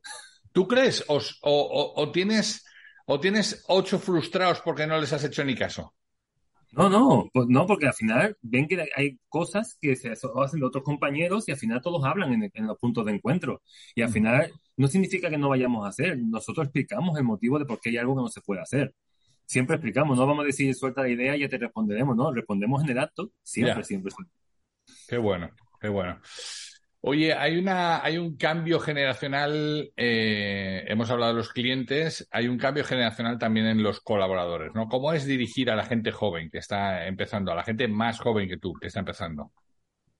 ¿Tú 0.52 0.66
crees 0.66 1.04
o, 1.08 1.18
o, 1.42 1.92
o, 1.96 2.12
tienes, 2.12 2.64
o 3.06 3.20
tienes 3.20 3.64
ocho 3.68 3.98
frustrados 3.98 4.60
porque 4.60 4.86
no 4.86 4.98
les 4.98 5.12
has 5.12 5.24
hecho 5.24 5.44
ni 5.44 5.54
caso? 5.54 5.94
No, 6.72 6.90
no, 6.90 7.30
pues 7.32 7.46
no, 7.48 7.66
porque 7.66 7.86
al 7.86 7.94
final 7.94 8.36
ven 8.42 8.68
que 8.68 8.86
hay 8.94 9.18
cosas 9.28 9.76
que 9.80 9.96
se 9.96 10.10
hacen 10.10 10.60
de 10.60 10.66
otros 10.66 10.84
compañeros 10.84 11.48
y 11.48 11.52
al 11.52 11.58
final 11.58 11.80
todos 11.80 12.04
hablan 12.04 12.32
en, 12.32 12.66
los 12.66 12.78
puntos 12.78 13.06
de 13.06 13.12
encuentro. 13.12 13.62
Y 13.94 14.02
al 14.02 14.10
final 14.10 14.52
no 14.76 14.86
significa 14.86 15.30
que 15.30 15.38
no 15.38 15.48
vayamos 15.48 15.86
a 15.86 15.88
hacer. 15.88 16.18
Nosotros 16.18 16.66
explicamos 16.66 17.16
el 17.18 17.24
motivo 17.24 17.58
de 17.58 17.64
por 17.64 17.80
qué 17.80 17.90
hay 17.90 17.96
algo 17.96 18.16
que 18.16 18.22
no 18.22 18.28
se 18.28 18.42
puede 18.42 18.60
hacer. 18.60 18.94
Siempre 19.46 19.76
explicamos, 19.76 20.18
no 20.18 20.26
vamos 20.26 20.42
a 20.42 20.46
decir 20.46 20.74
suelta 20.74 21.02
la 21.02 21.08
idea 21.08 21.34
y 21.34 21.40
ya 21.40 21.48
te 21.48 21.56
responderemos, 21.56 22.14
no, 22.14 22.32
respondemos 22.32 22.84
en 22.84 22.90
el 22.90 22.98
acto, 22.98 23.32
siempre, 23.42 23.82
siempre. 23.82 24.12
Qué 25.08 25.16
bueno, 25.16 25.50
qué 25.80 25.88
bueno. 25.88 26.20
Oye, 27.10 27.32
hay 27.32 27.56
una, 27.56 28.04
hay 28.04 28.18
un 28.18 28.36
cambio 28.36 28.78
generacional, 28.78 29.90
eh, 29.96 30.84
hemos 30.88 31.10
hablado 31.10 31.32
de 31.32 31.38
los 31.38 31.54
clientes, 31.54 32.28
hay 32.30 32.48
un 32.48 32.58
cambio 32.58 32.84
generacional 32.84 33.38
también 33.38 33.64
en 33.64 33.82
los 33.82 34.02
colaboradores, 34.02 34.74
¿no? 34.74 34.88
¿Cómo 34.90 35.14
es 35.14 35.24
dirigir 35.24 35.70
a 35.70 35.74
la 35.74 35.86
gente 35.86 36.12
joven 36.12 36.50
que 36.50 36.58
está 36.58 37.06
empezando, 37.06 37.50
a 37.50 37.54
la 37.54 37.64
gente 37.64 37.88
más 37.88 38.20
joven 38.20 38.46
que 38.46 38.58
tú 38.58 38.74
que 38.74 38.88
está 38.88 39.00
empezando? 39.00 39.52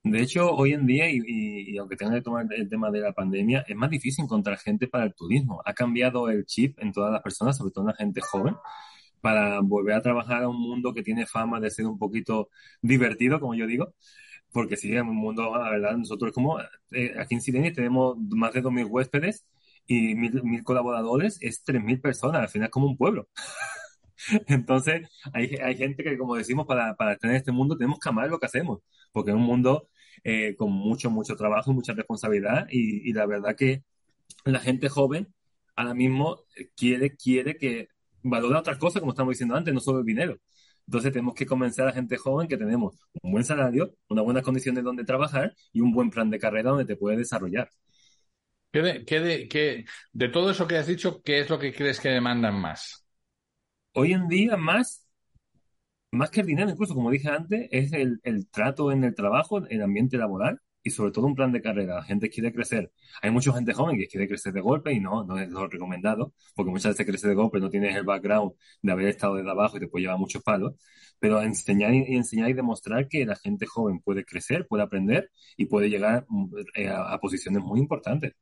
De 0.03 0.23
hecho, 0.23 0.51
hoy 0.51 0.73
en 0.73 0.87
día, 0.87 1.11
y, 1.11 1.77
aunque 1.77 1.97
tenga 1.97 2.15
que 2.15 2.23
tomar 2.23 2.47
el 2.51 2.71
tema 2.71 2.91
de 2.91 3.01
la 3.01 3.13
pandemia, 3.13 3.67
es 3.69 3.77
más 3.77 3.91
difícil 3.91 4.25
encontrar 4.25 4.57
gente 4.57 4.89
para 4.89 5.05
el 5.05 5.15
turismo. 5.15 5.61
Ha 5.67 5.75
cambiado 5.75 6.31
el 6.31 6.47
chip 6.47 6.79
en 6.79 6.93
todas 6.93 7.13
las 7.13 7.21
personas, 7.21 7.59
sobre 7.59 7.71
todo 7.71 7.85
en 7.85 7.89
la 7.89 7.97
gente 7.97 8.23
joven, 8.23 8.57
para 9.21 9.61
volver 9.61 9.95
a 9.95 10.01
trabajar 10.01 10.45
a 10.45 10.49
un 10.49 10.59
mundo 10.59 10.95
que 10.95 11.03
tiene 11.03 11.27
fama 11.27 11.61
de 11.61 11.69
ser 11.69 11.85
un 11.85 11.99
poquito 11.99 12.49
divertido, 12.81 13.41
como 13.41 13.55
yo 13.55 13.67
digo 13.67 13.93
porque 14.53 14.77
sí, 14.77 14.95
en 14.95 15.09
un 15.09 15.17
mundo, 15.17 15.57
la 15.57 15.71
verdad, 15.71 15.97
nosotros 15.97 16.33
como 16.33 16.59
eh, 16.91 17.15
aquí 17.19 17.35
en 17.35 17.41
Sirenia 17.41 17.73
tenemos 17.73 18.17
más 18.19 18.53
de 18.53 18.63
2.000 18.63 18.87
huéspedes 18.89 19.47
y 19.87 20.15
1.000 20.15 20.63
colaboradores, 20.65 21.39
es 21.41 21.65
3.000 21.65 22.01
personas, 22.01 22.43
al 22.43 22.49
final 22.49 22.67
es 22.67 22.73
como 22.73 22.87
un 22.87 22.97
pueblo. 22.97 23.29
Entonces, 24.49 25.09
hay, 25.33 25.57
hay, 25.57 25.77
gente 25.77 26.03
que, 26.05 26.19
como 26.19 26.37
decimos, 26.37 26.67
para, 26.67 26.95
para 26.97 27.17
en 27.23 27.31
este 27.33 27.53
mundo 27.53 27.77
tenemos 27.77 27.99
que 27.99 28.09
amar 28.09 28.29
lo 28.29 28.39
que 28.39 28.47
hacemos, 28.47 28.81
porque 29.13 29.31
es 29.31 29.37
un 29.37 29.43
mundo 29.43 29.89
eh, 30.25 30.55
con 30.57 30.73
mucho, 30.73 31.11
mucho 31.11 31.37
trabajo, 31.37 31.73
mucha 31.73 31.93
responsabilidad 31.95 32.67
y, 32.71 33.09
y, 33.09 33.13
la 33.13 33.27
verdad 33.27 33.57
que 33.57 33.85
la 34.45 34.61
gente 34.61 34.89
joven 34.89 35.29
ahora 35.77 35.95
mismo 35.95 36.41
quiere, 36.77 37.17
quiere 37.17 37.57
que 37.57 37.89
valora 38.23 38.61
otras 38.61 38.79
cosas, 38.79 39.01
como 39.01 39.13
estamos 39.13 39.33
diciendo 39.33 39.55
antes, 39.57 39.73
no 39.73 39.81
solo 39.81 40.01
el 40.01 40.05
dinero. 40.07 40.39
Entonces 40.89 41.13
tenemos 41.13 41.35
que 41.35 41.45
convencer 41.45 41.83
a 41.85 41.89
la 41.89 41.93
gente 41.93 42.17
joven 42.17 42.49
que 42.49 42.57
tenemos 42.57 42.97
un 43.23 43.33
buen 43.33 43.45
salario, 43.45 43.95
unas 44.09 44.25
buenas 44.25 44.43
condiciones 44.43 44.83
donde 44.83 45.05
trabajar 45.05 45.55
y 45.71 45.81
un 45.81 45.93
buen 45.93 46.09
plan 46.09 46.31
de 46.31 46.39
carrera 46.39 46.71
donde 46.71 46.87
te 46.87 46.97
puedes 46.97 47.19
desarrollar. 47.19 47.69
¿Qué 48.71 48.81
de, 48.81 49.85
de 50.13 50.29
todo 50.31 50.51
eso 50.51 50.67
que 50.67 50.79
has 50.79 50.87
dicho, 50.87 51.21
qué 51.23 51.41
es 51.41 51.51
lo 51.51 51.59
que 51.59 51.75
crees 51.75 52.01
que 52.01 52.09
demandan 52.09 52.59
más? 52.59 53.05
Hoy 53.93 54.13
en 54.13 54.29
día 54.29 54.57
más 54.57 55.07
más 56.11 56.31
que 56.31 56.41
el 56.41 56.47
dinero, 56.47 56.71
incluso 56.71 56.95
como 56.95 57.11
dije 57.11 57.29
antes, 57.29 57.69
es 57.71 57.93
el, 57.93 58.19
el, 58.23 58.49
trato 58.49 58.93
en 58.93 59.05
el 59.05 59.15
trabajo, 59.15 59.67
el 59.67 59.83
ambiente 59.83 60.17
laboral 60.17 60.59
y 60.83 60.91
sobre 60.91 61.13
todo 61.13 61.27
un 61.27 61.35
plan 61.35 61.53
de 61.53 61.61
carrera. 61.61 61.97
La 61.97 62.03
gente 62.03 62.31
quiere 62.31 62.53
crecer. 62.53 62.91
Hay 63.23 63.31
mucha 63.31 63.53
gente 63.53 63.73
joven 63.73 63.99
que 63.99 64.07
quiere 64.07 64.29
crecer 64.29 64.53
de 64.53 64.61
golpe 64.61 64.93
y 64.93 65.01
no, 65.01 65.25
no 65.25 65.39
es 65.39 65.49
lo 65.49 65.67
recomendado, 65.69 66.35
porque 66.55 66.71
muchas 66.71 66.93
veces 66.93 67.07
crece 67.07 67.29
de 67.29 67.35
golpe, 67.35 67.61
no 67.61 67.71
tienes 67.71 67.97
el 67.97 68.05
background 68.05 68.53
de 68.83 68.93
haber 68.93 69.09
estado 69.09 69.37
de 69.37 69.49
abajo 69.51 69.77
y 69.77 69.81
te 69.81 69.89
puede 69.89 70.03
llevar 70.03 70.19
muchos 70.19 70.43
palos. 70.43 70.75
Pero 71.19 71.43
enseñar 71.43 71.95
y, 71.95 72.15
enseñar 72.15 72.51
y 72.51 72.55
demostrar 72.55 73.09
que 73.09 73.27
la 73.27 73.37
gente 73.37 73.67
joven 73.67 74.01
puede 74.01 74.25
crecer, 74.25 74.67
puede 74.69 74.85
aprender 74.85 75.31
y 75.57 75.67
puede 75.67 75.91
llegar 75.91 76.27
eh, 76.75 76.89
a, 76.89 77.19
posiciones 77.19 77.63
muy 77.63 77.81
importantes. 77.81 78.35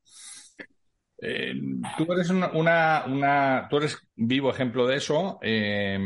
Eh, 1.19 1.55
tú 1.97 2.13
eres 2.13 2.29
una, 2.29 2.51
una, 3.07 3.67
tú 3.71 3.79
eres 3.79 3.99
vivo 4.15 4.51
ejemplo 4.51 4.87
de 4.87 4.97
eso. 4.97 5.39
Eh, 5.43 5.99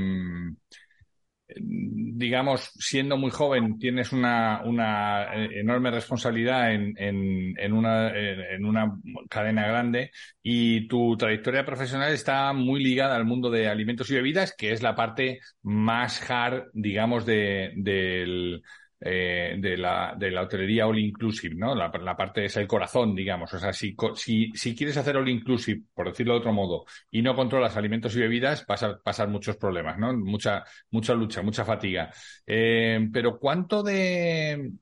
digamos, 1.57 2.71
siendo 2.79 3.17
muy 3.17 3.31
joven, 3.31 3.79
tienes 3.79 4.13
una, 4.13 4.63
una 4.65 5.35
enorme 5.35 5.91
responsabilidad 5.91 6.73
en, 6.73 6.95
en, 6.99 7.73
una, 7.73 8.11
en, 8.17 8.65
una 8.65 8.97
cadena 9.29 9.67
grande 9.67 10.11
y 10.43 10.87
tu 10.89 11.17
trayectoria 11.17 11.65
profesional 11.65 12.13
está 12.13 12.53
muy 12.53 12.83
ligada 12.83 13.17
al 13.17 13.25
mundo 13.25 13.51
de 13.51 13.69
alimentos 13.69 14.11
y 14.11 14.15
bebidas, 14.15 14.55
que 14.57 14.73
es 14.73 14.83
la 14.83 14.95
parte 14.95 15.41
más 15.63 16.31
hard, 16.31 16.65
digamos, 16.75 17.25
de, 17.27 17.73
del, 17.77 18.63
eh, 19.01 19.57
de, 19.59 19.77
la, 19.77 20.15
de 20.19 20.31
la 20.31 20.43
hotelería 20.43 20.87
all 20.87 20.99
inclusive, 20.99 21.55
¿no? 21.55 21.75
La, 21.75 21.91
parte 21.91 22.45
es 22.45 22.57
el 22.57 22.67
corazón, 22.67 23.15
digamos. 23.15 23.53
O 23.55 23.59
sea, 23.59 23.73
si, 23.73 23.97
si, 24.15 24.51
si 24.55 24.77
quieres 24.77 24.97
hacer 24.97 25.17
all 25.17 25.29
inclusive, 25.29 25.83
por 25.95 26.09
decirlo 26.09 26.35
de 26.35 26.41
otro 26.41 26.53
modo, 26.53 26.85
y 27.11 27.23
no 27.23 27.35
controlas 27.35 27.77
alimentos 27.77 28.15
y 28.15 28.21
bebidas, 28.21 28.67
vas 28.67 28.83
a 28.83 28.99
pasar 28.99 29.29
muchos 29.29 29.57
problemas, 29.57 29.99
¿no? 29.99 30.13
Mucha, 30.13 30.65
mucha 30.91 31.15
lucha, 31.15 31.43
mucha 31.43 31.65
fatiga. 31.65 32.11
Eh, 32.47 33.09
pero 33.13 33.39
¿cuánto 33.39 33.83
de, 33.83 34.73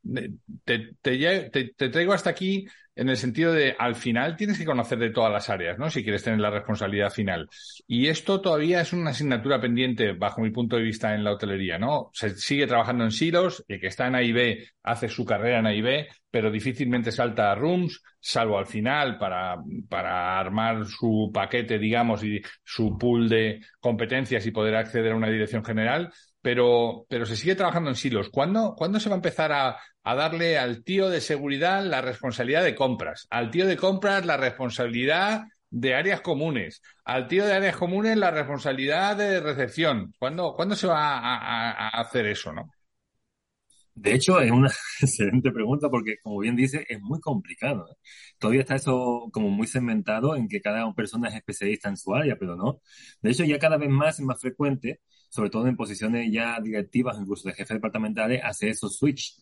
te, 0.65 0.95
te, 1.01 1.51
te, 1.51 1.65
te 1.75 1.89
traigo 1.89 2.13
hasta 2.13 2.31
aquí 2.31 2.67
en 2.99 3.09
el 3.09 3.17
sentido 3.17 3.53
de 3.53 3.77
al 3.79 3.95
final 3.95 4.37
tienes 4.37 4.59
que 4.59 4.65
conocer 4.65 4.99
de 4.99 5.11
todas 5.11 5.33
las 5.33 5.49
áreas, 5.49 5.79
¿no? 5.79 5.89
Si 5.89 6.03
quieres 6.03 6.25
tener 6.25 6.41
la 6.41 6.51
responsabilidad 6.51 7.11
final. 7.11 7.49
Y 7.87 8.09
esto 8.09 8.41
todavía 8.41 8.81
es 8.81 8.93
una 8.93 9.11
asignatura 9.11 9.61
pendiente, 9.61 10.13
bajo 10.15 10.41
mi 10.41 10.51
punto 10.51 10.75
de 10.75 10.83
vista, 10.83 11.15
en 11.15 11.23
la 11.23 11.33
hotelería, 11.33 11.79
¿no? 11.79 12.11
Se 12.13 12.31
sigue 12.31 12.67
trabajando 12.67 13.05
en 13.05 13.13
silos, 13.13 13.65
el 13.69 13.81
que 13.81 13.87
está 13.87 14.09
en 14.09 14.17
AIB 14.17 14.67
hace 14.83 15.09
su 15.09 15.25
carrera 15.25 15.61
en 15.61 15.67
AIB, 15.67 16.09
pero 16.29 16.51
difícilmente 16.51 17.13
salta 17.13 17.53
a 17.53 17.55
rooms, 17.55 18.03
salvo 18.19 18.59
al 18.59 18.67
final 18.67 19.17
para, 19.17 19.59
para 19.89 20.37
armar 20.41 20.85
su 20.87 21.31
paquete, 21.33 21.79
digamos, 21.79 22.25
y 22.25 22.43
su 22.65 22.99
pool 22.99 23.29
de 23.29 23.61
competencias 23.79 24.45
y 24.45 24.51
poder 24.51 24.75
acceder 24.75 25.13
a 25.13 25.17
una 25.17 25.31
dirección 25.31 25.65
general 25.65 26.13
pero, 26.43 27.07
pero 27.09 27.27
se 27.27 27.37
sigue 27.37 27.55
trabajando 27.55 27.91
en 27.91 27.97
silos. 27.97 28.31
¿Cuándo, 28.31 28.75
¿cuándo 28.77 29.01
se 29.01 29.09
va 29.09 29.17
a 29.17 29.19
empezar 29.19 29.53
a, 29.53 29.79
a, 30.03 30.15
darle 30.15 30.59
al 30.59 30.85
tío 30.85 31.11
de 31.11 31.21
seguridad 31.21 31.85
la 31.85 32.01
responsabilidad 32.01 32.65
de 32.65 32.75
compras? 32.75 33.27
Al 33.31 33.51
tío 33.51 33.67
de 33.67 33.77
compras 33.77 34.25
la 34.25 34.37
responsabilidad 34.37 35.43
de 35.71 35.95
áreas 35.95 36.21
comunes. 36.21 36.83
Al 37.05 37.29
tío 37.29 37.45
de 37.45 37.53
áreas 37.53 37.77
comunes 37.77 38.17
la 38.17 38.31
responsabilidad 38.31 39.17
de 39.17 39.41
recepción. 39.41 40.13
¿Cuándo, 40.19 40.55
¿cuándo 40.55 40.75
se 40.77 40.87
va 40.87 41.19
a, 41.19 41.71
a, 41.71 42.01
hacer 42.01 42.27
eso, 42.27 42.53
no? 42.53 42.71
De 44.01 44.15
hecho, 44.15 44.41
es 44.41 44.51
una 44.51 44.69
excelente 45.01 45.51
pregunta 45.51 45.89
porque, 45.91 46.17
como 46.23 46.39
bien 46.41 46.57
dice, 46.57 46.87
es 46.89 47.01
muy 47.01 47.21
complicado. 47.21 47.87
¿eh? 47.91 47.97
Todavía 48.39 48.61
está 48.63 48.77
eso 48.77 49.29
como 49.33 49.51
muy 49.51 49.67
segmentado 49.67 50.37
en 50.37 50.49
que 50.49 50.61
cada 50.61 50.93
persona 50.95 51.29
es 51.29 51.35
especialista 51.35 51.89
en 51.89 51.97
su 51.97 52.15
área, 52.15 52.37
pero 52.39 52.57
no. 52.57 52.81
De 53.23 53.31
hecho, 53.31 53.45
ya 53.45 53.59
cada 53.59 53.77
vez 53.77 53.91
más 53.91 54.19
es 54.19 54.25
más 54.25 54.41
frecuente 54.41 55.01
sobre 55.29 55.51
todo 55.51 55.67
en 55.67 55.77
posiciones 55.77 56.31
ya 56.33 56.59
directivas, 56.61 57.19
incluso 57.21 57.49
de 57.49 57.55
jefes 57.55 57.77
departamentales, 57.77 58.41
hace 58.43 58.71
esos 58.71 58.97
switch. 58.97 59.41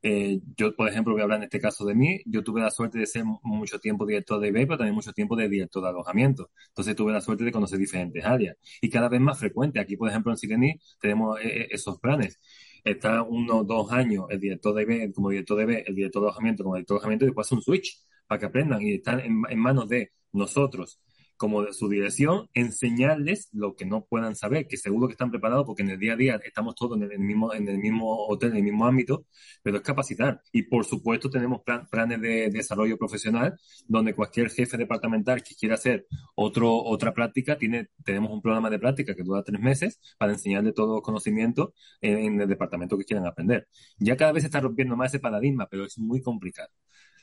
Eh, 0.00 0.40
yo, 0.56 0.74
por 0.76 0.88
ejemplo, 0.88 1.12
voy 1.12 1.20
a 1.20 1.24
hablar 1.24 1.38
en 1.38 1.44
este 1.44 1.60
caso 1.60 1.84
de 1.84 1.94
mí. 1.94 2.20
Yo 2.24 2.44
tuve 2.44 2.60
la 2.60 2.70
suerte 2.70 2.98
de 2.98 3.06
ser 3.06 3.24
mucho 3.42 3.78
tiempo 3.80 4.06
director 4.06 4.40
de 4.40 4.48
IB, 4.48 4.66
pero 4.66 4.78
también 4.78 4.94
mucho 4.94 5.12
tiempo 5.12 5.36
de 5.36 5.48
director 5.48 5.82
de 5.82 5.88
alojamiento. 5.88 6.50
Entonces 6.68 6.94
tuve 6.96 7.12
la 7.12 7.20
suerte 7.20 7.44
de 7.44 7.52
conocer 7.52 7.78
diferentes 7.78 8.24
áreas. 8.24 8.56
Y 8.80 8.90
cada 8.90 9.08
vez 9.08 9.20
más 9.20 9.38
frecuente. 9.38 9.80
Aquí, 9.80 9.96
por 9.96 10.08
ejemplo, 10.08 10.32
en 10.32 10.38
Sireni 10.38 10.80
tenemos 11.00 11.38
eh, 11.40 11.68
esos 11.70 11.98
planes. 11.98 12.38
Está 12.84 13.22
uno 13.22 13.64
dos 13.64 13.90
años 13.92 14.26
el 14.30 14.40
director 14.40 14.74
de 14.74 14.82
IB 14.82 15.12
como 15.12 15.30
director 15.30 15.56
de 15.58 15.64
IB, 15.64 15.84
el 15.86 15.94
director 15.94 16.22
de 16.22 16.28
alojamiento 16.28 16.62
como 16.62 16.76
director 16.76 16.96
de 16.96 16.98
alojamiento, 16.98 17.24
y 17.24 17.28
después 17.28 17.46
hace 17.46 17.54
un 17.54 17.62
switch 17.62 17.98
para 18.26 18.38
que 18.38 18.46
aprendan 18.46 18.82
y 18.82 18.94
están 18.94 19.20
en 19.20 19.58
manos 19.58 19.88
de 19.88 20.12
nosotros 20.32 21.00
como 21.38 21.62
de 21.62 21.72
su 21.72 21.88
dirección, 21.88 22.48
enseñarles 22.52 23.48
lo 23.52 23.76
que 23.76 23.86
no 23.86 24.04
puedan 24.04 24.34
saber, 24.36 24.66
que 24.66 24.76
seguro 24.76 25.06
que 25.06 25.12
están 25.12 25.30
preparados 25.30 25.64
porque 25.64 25.82
en 25.82 25.90
el 25.90 25.98
día 25.98 26.14
a 26.14 26.16
día 26.16 26.40
estamos 26.44 26.74
todos 26.74 27.00
en 27.00 27.10
el 27.10 27.18
mismo, 27.20 27.54
en 27.54 27.68
el 27.68 27.78
mismo 27.78 28.26
hotel, 28.26 28.50
en 28.50 28.56
el 28.58 28.62
mismo 28.64 28.86
ámbito, 28.86 29.24
pero 29.62 29.78
es 29.78 29.82
capacitar. 29.82 30.42
Y 30.52 30.62
por 30.64 30.84
supuesto 30.84 31.30
tenemos 31.30 31.62
planes 31.90 32.20
de, 32.20 32.50
desarrollo 32.50 32.98
profesional 32.98 33.56
donde 33.86 34.14
cualquier 34.14 34.50
jefe 34.50 34.76
departamental 34.76 35.42
que 35.42 35.54
quiera 35.54 35.76
hacer 35.76 36.06
otro, 36.34 36.74
otra 36.74 37.14
práctica, 37.14 37.56
tiene, 37.56 37.88
tenemos 38.04 38.32
un 38.32 38.42
programa 38.42 38.68
de 38.68 38.78
práctica 38.78 39.14
que 39.14 39.22
dura 39.22 39.42
tres 39.44 39.60
meses 39.60 40.00
para 40.18 40.32
enseñarle 40.32 40.72
todos 40.72 40.96
los 40.96 41.02
conocimientos 41.02 41.70
en, 42.00 42.18
en 42.18 42.40
el 42.40 42.48
departamento 42.48 42.98
que 42.98 43.04
quieran 43.04 43.26
aprender. 43.26 43.68
Ya 43.98 44.16
cada 44.16 44.32
vez 44.32 44.42
se 44.42 44.48
está 44.48 44.60
rompiendo 44.60 44.96
más 44.96 45.12
ese 45.12 45.20
paradigma, 45.20 45.68
pero 45.70 45.84
es 45.84 45.98
muy 45.98 46.20
complicado. 46.20 46.70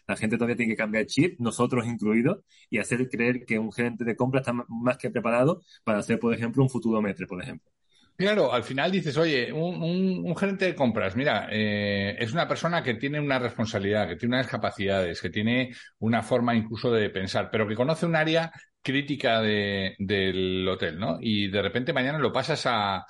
La 0.08 0.16
gente 0.16 0.38
todavía 0.38 0.56
tiene 0.56 0.74
que 0.74 0.78
cambiar 0.78 1.06
chip, 1.06 1.40
nosotros 1.40 1.86
incluidos, 1.86 2.40
y 2.70 2.80
hacer 2.80 3.10
creer 3.10 3.46
que 3.46 3.60
un 3.60 3.72
gerente 3.72 4.04
de 4.04 4.16
compra 4.16 4.42
está 4.42 4.54
más 4.54 4.98
que 4.98 5.10
preparado 5.10 5.62
para 5.84 6.00
hacer, 6.00 6.20
por 6.20 6.34
ejemplo, 6.34 6.64
un 6.64 6.70
futuro 6.70 7.02
metre, 7.02 7.28
por 7.28 7.42
ejemplo. 7.42 7.72
Claro, 8.18 8.54
al 8.54 8.64
final 8.64 8.92
dices, 8.92 9.18
oye, 9.18 9.52
un, 9.52 10.34
gerente 10.38 10.66
de 10.66 10.76
compras, 10.76 11.18
mira, 11.18 11.50
eh, 11.52 12.16
es 12.18 12.32
una 12.32 12.48
persona 12.48 12.82
que 12.82 12.94
tiene 12.94 13.20
una 13.20 13.40
responsabilidad, 13.40 14.08
que 14.08 14.16
tiene 14.16 14.38
unas 14.38 14.48
capacidades, 14.48 15.20
que 15.22 15.30
tiene 15.30 15.76
una 16.00 16.24
forma 16.24 16.56
incluso 16.56 16.92
de 16.92 17.10
pensar, 17.10 17.50
pero 17.52 17.68
que 17.68 17.76
conoce 17.76 18.06
un 18.06 18.16
área 18.16 18.54
crítica 18.82 19.42
del 19.42 20.66
hotel, 20.70 20.98
¿no? 20.98 21.18
Y 21.20 21.50
de 21.50 21.62
repente 21.62 21.92
mañana 21.92 22.18
lo 22.18 22.32
pasas 22.32 22.64
a, 22.68 23.06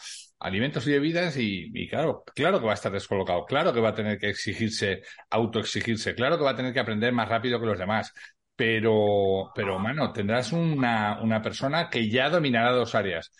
alimentos 0.45 0.85
y 0.85 0.91
bebidas 0.91 1.35
y, 1.37 1.87
claro, 1.89 2.23
claro 2.35 2.59
que 2.59 2.65
va 2.65 2.71
a 2.71 2.75
estar 2.75 2.91
descolocado, 2.91 3.45
claro 3.45 3.73
que 3.73 3.81
va 3.81 3.89
a 3.89 3.93
tener 3.95 4.19
que 4.19 4.29
exigirse, 4.29 5.01
autoexigirse, 5.31 6.13
claro 6.13 6.37
que 6.37 6.43
va 6.43 6.51
a 6.51 6.55
tener 6.55 6.71
que 6.71 6.79
aprender 6.79 7.11
más 7.13 7.27
rápido 7.27 7.59
que 7.59 7.65
los 7.65 7.79
demás. 7.79 8.13
Pero, 8.55 9.51
pero, 9.53 9.79
mano, 9.79 10.13
tendrás 10.13 10.53
una, 10.53 11.19
una 11.21 11.41
persona 11.41 11.89
que 11.89 12.09
ya 12.09 12.29
dominará 12.29 12.71
dos 12.71 12.95
áreas. 12.95 13.31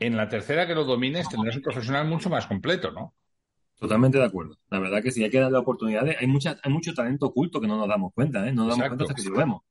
En 0.00 0.16
la 0.16 0.28
tercera 0.28 0.66
que 0.66 0.74
lo 0.74 0.84
domines 0.84 1.28
tendrás 1.28 1.54
un 1.54 1.62
profesional 1.62 2.08
mucho 2.08 2.28
más 2.28 2.46
completo, 2.46 2.90
¿no? 2.90 3.14
Totalmente 3.78 4.18
de 4.18 4.24
acuerdo. 4.24 4.56
La 4.70 4.80
verdad 4.80 5.02
que 5.02 5.12
sí 5.12 5.22
hay 5.22 5.30
que 5.30 5.38
darle 5.38 5.58
oportunidades. 5.58 6.16
Hay 6.18 6.26
mucha, 6.26 6.58
hay 6.62 6.72
mucho 6.72 6.94
talento 6.94 7.26
oculto 7.26 7.60
que 7.60 7.68
no 7.68 7.76
nos 7.76 7.88
damos 7.88 8.12
cuenta, 8.14 8.48
¿eh? 8.48 8.52
No 8.52 8.64
nos 8.64 8.78
damos 8.78 8.88
cuenta 8.88 9.04
hasta 9.04 9.22
que 9.22 9.28
lo 9.28 9.36
vemos. 9.36 9.62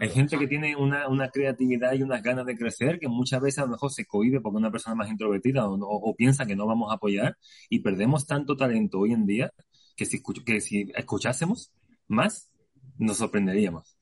Hay 0.00 0.08
gente 0.10 0.38
que 0.38 0.46
tiene 0.46 0.76
una, 0.76 1.08
una, 1.08 1.28
creatividad 1.28 1.92
y 1.92 2.02
unas 2.02 2.22
ganas 2.22 2.46
de 2.46 2.56
crecer 2.56 2.98
que 2.98 3.08
muchas 3.08 3.40
veces 3.40 3.58
a 3.58 3.62
lo 3.62 3.68
mejor 3.68 3.90
se 3.90 4.06
cohibe 4.06 4.40
porque 4.40 4.58
una 4.58 4.70
persona 4.70 4.94
más 4.94 5.10
introvertida 5.10 5.68
o, 5.68 6.14
piensa 6.16 6.46
que 6.46 6.56
no 6.56 6.66
vamos 6.66 6.90
a 6.90 6.94
apoyar 6.94 7.36
y 7.68 7.80
perdemos 7.80 8.26
tanto 8.26 8.56
talento 8.56 8.98
hoy 8.98 9.12
en 9.12 9.26
día 9.26 9.52
que 9.96 10.06
si, 10.06 10.22
que 10.22 10.60
si 10.60 10.90
escuchásemos 10.94 11.72
más, 12.06 12.50
nos 12.98 13.18
sorprenderíamos. 13.18 13.96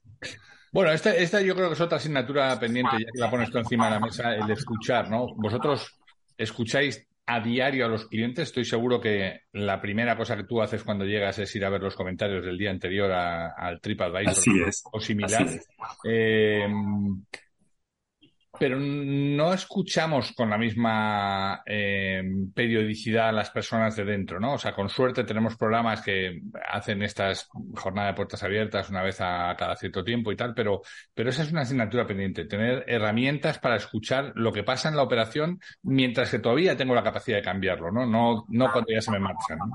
Bueno, 0.73 0.93
esta, 0.93 1.15
esta 1.15 1.41
yo 1.41 1.55
creo 1.55 1.69
que 1.69 1.75
es 1.75 1.81
otra 1.81 1.99
asignatura 1.99 2.59
pendiente, 2.59 2.93
ya 2.99 3.11
que 3.13 3.19
la 3.19 3.31
pones 3.31 3.51
tú 3.51 3.59
encima 3.59 3.87
de 3.87 3.93
la 3.93 4.01
mesa, 4.01 4.35
el 4.35 4.51
escuchar, 4.51 5.11
¿no? 5.11 5.35
Vosotros 5.37 5.99
escucháis 6.37 7.07
a 7.27 7.41
diario 7.41 7.87
a 7.87 7.89
los 7.89 8.07
clientes, 8.07 8.49
estoy 8.49 8.65
seguro 8.65 9.01
que 9.01 9.41
la 9.53 9.81
primera 9.81 10.17
cosa 10.17 10.37
que 10.37 10.45
tú 10.45 10.63
haces 10.63 10.85
cuando 10.85 11.05
llegas 11.05 11.39
es 11.41 11.55
ir 11.57 11.65
a 11.65 11.71
ver 11.71 11.83
los 11.83 11.97
comentarios 11.97 12.45
del 12.45 12.57
día 12.57 12.71
anterior 12.71 13.11
al 13.11 13.81
TripAdvisor 13.81 14.71
o 14.93 15.01
similar. 15.01 15.47
Eh, 16.05 16.69
pero 18.59 18.79
no 18.79 19.53
escuchamos 19.53 20.33
con 20.33 20.51
la 20.51 20.59
misma 20.59 21.63
eh, 21.67 22.23
periodicidad 22.55 23.29
a 23.29 23.33
las 23.33 23.51
personas 23.51 23.97
de 23.97 24.05
dentro, 24.05 24.41
¿no? 24.41 24.55
O 24.55 24.59
sea, 24.59 24.75
con 24.75 24.89
suerte 24.89 25.25
tenemos 25.25 25.57
programas 25.57 26.03
que 26.03 26.43
hacen 26.69 27.03
estas 27.03 27.49
jornadas 27.75 28.13
de 28.13 28.17
puertas 28.17 28.43
abiertas 28.43 28.91
una 28.91 29.03
vez 29.03 29.21
a 29.21 29.55
cada 29.57 29.77
cierto 29.77 30.05
tiempo 30.05 30.33
y 30.33 30.37
tal, 30.37 30.55
pero, 30.55 30.83
pero 31.15 31.31
esa 31.31 31.43
es 31.43 31.53
una 31.53 31.63
asignatura 31.63 32.07
pendiente, 32.07 32.45
tener 32.45 32.85
herramientas 32.87 33.59
para 33.59 33.77
escuchar 33.77 34.33
lo 34.35 34.53
que 34.53 34.63
pasa 34.63 34.89
en 34.89 34.97
la 34.97 35.03
operación 35.03 35.61
mientras 35.83 36.31
que 36.31 36.39
todavía 36.39 36.77
tengo 36.77 36.95
la 36.95 37.03
capacidad 37.03 37.39
de 37.39 37.43
cambiarlo, 37.43 37.91
¿no? 37.91 38.07
No, 38.07 38.45
no 38.49 38.73
cuando 38.73 38.93
ya 38.93 39.01
se 39.01 39.11
me 39.11 39.19
marcha, 39.19 39.57
¿no? 39.57 39.67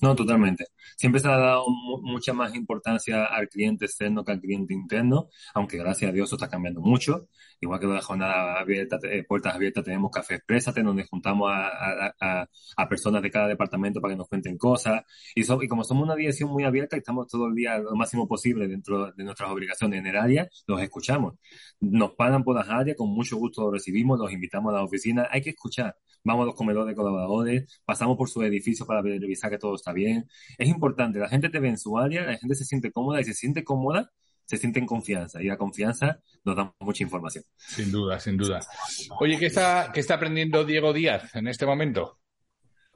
No, 0.00 0.14
totalmente. 0.14 0.66
Siempre 0.96 1.20
se 1.20 1.28
ha 1.28 1.36
dado 1.36 1.66
mucha 2.02 2.32
más 2.32 2.54
importancia 2.54 3.24
al 3.24 3.48
cliente 3.48 3.84
externo 3.84 4.24
que 4.24 4.32
al 4.32 4.40
cliente 4.40 4.74
interno, 4.74 5.28
aunque 5.54 5.78
gracias 5.78 6.10
a 6.10 6.12
Dios 6.12 6.28
eso 6.28 6.36
está 6.36 6.48
cambiando 6.48 6.80
mucho. 6.80 7.28
Igual 7.60 7.80
que 7.80 7.86
la 7.86 8.00
jornada 8.00 8.60
abierta, 8.60 8.98
eh, 9.02 9.24
puertas 9.24 9.54
abiertas, 9.54 9.84
tenemos 9.84 10.10
Café 10.12 10.36
Exprésate, 10.36 10.82
donde 10.82 11.04
juntamos 11.04 11.50
a, 11.50 12.14
a, 12.20 12.48
a, 12.76 12.88
personas 12.88 13.22
de 13.22 13.30
cada 13.30 13.48
departamento 13.48 14.00
para 14.00 14.14
que 14.14 14.18
nos 14.18 14.28
cuenten 14.28 14.56
cosas. 14.56 15.02
Y, 15.34 15.42
y 15.42 15.68
como 15.68 15.82
somos 15.84 16.04
una 16.04 16.14
dirección 16.14 16.50
muy 16.50 16.64
abierta, 16.64 16.96
estamos 16.96 17.26
todo 17.26 17.48
el 17.48 17.54
día 17.54 17.78
lo 17.78 17.96
máximo 17.96 18.28
posible 18.28 18.68
dentro 18.68 19.12
de 19.12 19.24
nuestras 19.24 19.50
obligaciones 19.50 19.98
en 19.98 20.06
el 20.06 20.16
área, 20.16 20.48
los 20.66 20.80
escuchamos. 20.80 21.34
Nos 21.80 22.12
pagan 22.14 22.44
por 22.44 22.56
las 22.56 22.68
áreas, 22.68 22.96
con 22.96 23.10
mucho 23.10 23.36
gusto 23.36 23.62
los 23.62 23.72
recibimos, 23.72 24.18
los 24.18 24.32
invitamos 24.32 24.72
a 24.72 24.76
la 24.76 24.84
oficina. 24.84 25.28
Hay 25.30 25.42
que 25.42 25.50
escuchar. 25.50 25.96
Vamos 26.24 26.42
a 26.42 26.46
los 26.46 26.54
comedores 26.54 26.88
de 26.88 26.94
colaboradores, 26.94 27.80
pasamos 27.84 28.16
por 28.16 28.28
su 28.28 28.42
edificio 28.42 28.84
para 28.86 29.02
revisar 29.02 29.50
que 29.50 29.58
todo 29.58 29.74
está 29.78 29.92
bien. 29.92 30.28
Es 30.58 30.68
importante, 30.68 31.18
la 31.18 31.28
gente 31.28 31.48
te 31.48 31.60
ve 31.60 31.68
en 31.68 31.78
su 31.78 31.98
área, 31.98 32.22
la 32.22 32.36
gente 32.36 32.54
se 32.54 32.64
siente 32.64 32.92
cómoda 32.92 33.20
y 33.20 33.24
se 33.24 33.34
siente 33.34 33.64
cómoda, 33.64 34.10
se 34.48 34.56
siente 34.56 34.78
en 34.78 34.86
confianza 34.86 35.42
y 35.42 35.46
la 35.46 35.58
confianza 35.58 36.20
nos 36.42 36.56
da 36.56 36.74
mucha 36.80 37.04
información. 37.04 37.44
Sin 37.56 37.92
duda, 37.92 38.18
sin 38.18 38.38
duda. 38.38 38.60
Oye, 39.20 39.38
¿qué 39.38 39.46
está, 39.46 39.90
qué 39.92 40.00
está 40.00 40.14
aprendiendo 40.14 40.64
Diego 40.64 40.94
Díaz 40.94 41.34
en 41.34 41.48
este 41.48 41.66
momento? 41.66 42.18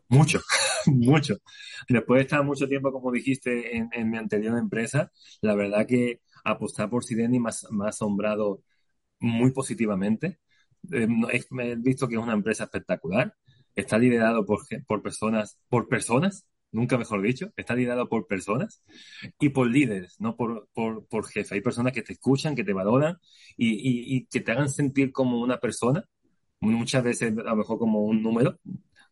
Mucho, 0.08 0.40
mucho. 0.86 1.36
Después 1.88 2.18
de 2.18 2.22
estar 2.22 2.44
mucho 2.44 2.66
tiempo, 2.68 2.90
como 2.90 3.12
dijiste, 3.12 3.76
en, 3.76 4.10
mi 4.10 4.16
anterior 4.16 4.58
empresa, 4.58 5.12
la 5.42 5.54
verdad 5.54 5.86
que 5.86 6.20
apostar 6.44 6.88
por 6.88 7.04
Sireni 7.04 7.38
me 7.38 7.50
ha, 7.50 7.88
asombrado 7.88 8.62
muy 9.20 9.52
positivamente. 9.52 10.38
Eh, 10.90 11.06
he 11.30 11.76
visto 11.76 12.08
que 12.08 12.16
es 12.16 12.20
una 12.20 12.32
empresa 12.32 12.64
espectacular. 12.64 13.34
Está 13.74 13.98
liderado 13.98 14.44
por, 14.46 14.60
por 14.86 15.02
personas, 15.02 15.58
por 15.68 15.88
personas 15.88 16.46
nunca 16.72 16.98
mejor 16.98 17.22
dicho, 17.22 17.52
está 17.56 17.74
liderado 17.74 18.08
por 18.08 18.26
personas 18.26 18.82
y 19.38 19.50
por 19.50 19.68
líderes, 19.70 20.16
no 20.18 20.36
por, 20.36 20.68
por, 20.72 21.06
por 21.06 21.26
jefes. 21.26 21.52
Hay 21.52 21.60
personas 21.60 21.92
que 21.92 22.02
te 22.02 22.14
escuchan, 22.14 22.56
que 22.56 22.64
te 22.64 22.72
valoran 22.72 23.18
y, 23.56 24.16
y, 24.16 24.26
que 24.26 24.40
te 24.40 24.52
hagan 24.52 24.70
sentir 24.70 25.12
como 25.12 25.40
una 25.40 25.58
persona, 25.58 26.04
muchas 26.60 27.04
veces 27.04 27.32
a 27.32 27.50
lo 27.50 27.56
mejor 27.56 27.78
como 27.78 28.00
un 28.00 28.22
número 28.22 28.58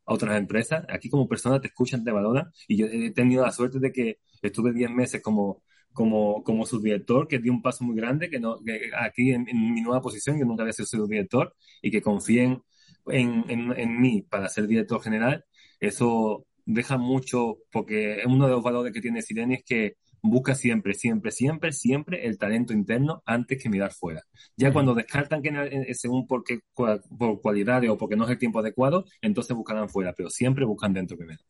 a 0.06 0.14
otras 0.14 0.38
empresas. 0.38 0.84
Aquí 0.88 1.08
como 1.10 1.28
persona 1.28 1.60
te 1.60 1.68
escuchan, 1.68 2.02
te 2.04 2.10
valoran 2.10 2.50
y 2.66 2.78
yo 2.78 2.86
he 2.86 3.10
tenido 3.10 3.44
la 3.44 3.52
suerte 3.52 3.78
de 3.78 3.92
que 3.92 4.18
estuve 4.42 4.72
10 4.72 4.90
meses 4.90 5.22
como, 5.22 5.62
como, 5.92 6.42
como 6.42 6.66
subdirector, 6.66 7.28
que 7.28 7.38
dio 7.38 7.52
un 7.52 7.62
paso 7.62 7.84
muy 7.84 7.96
grande, 7.96 8.30
que, 8.30 8.40
no, 8.40 8.58
que 8.64 8.90
aquí 8.98 9.32
en, 9.32 9.44
mi 9.44 9.80
nueva 9.82 10.00
posición, 10.00 10.38
que 10.38 10.44
nunca 10.44 10.62
había 10.62 10.72
sido 10.72 10.86
subdirector 10.86 11.54
y 11.82 11.90
que 11.90 12.00
confíen 12.00 12.62
en, 13.06 13.44
en, 13.48 13.72
en 13.78 14.00
mí 14.00 14.22
para 14.22 14.48
ser 14.48 14.66
director 14.66 15.02
general, 15.02 15.44
eso 15.80 16.46
deja 16.74 16.98
mucho, 16.98 17.58
porque 17.70 18.22
uno 18.26 18.46
de 18.46 18.52
los 18.52 18.62
valores 18.62 18.92
que 18.92 19.00
tiene 19.00 19.22
Sireni 19.22 19.54
es 19.54 19.64
que 19.64 19.96
busca 20.22 20.54
siempre, 20.54 20.94
siempre, 20.94 21.30
siempre, 21.30 21.72
siempre 21.72 22.26
el 22.26 22.38
talento 22.38 22.72
interno 22.72 23.22
antes 23.24 23.62
que 23.62 23.68
mirar 23.68 23.92
fuera. 23.92 24.22
Ya 24.56 24.72
cuando 24.72 24.94
descartan 24.94 25.42
que 25.42 25.48
eh, 25.48 25.94
según 25.94 26.26
por, 26.26 26.44
qué, 26.44 26.60
por 26.74 27.40
cualidades 27.40 27.90
o 27.90 27.96
porque 27.96 28.16
no 28.16 28.24
es 28.24 28.30
el 28.30 28.38
tiempo 28.38 28.60
adecuado, 28.60 29.04
entonces 29.20 29.56
buscarán 29.56 29.88
fuera, 29.88 30.12
pero 30.12 30.30
siempre 30.30 30.64
buscan 30.64 30.92
dentro 30.92 31.16
primero. 31.16 31.40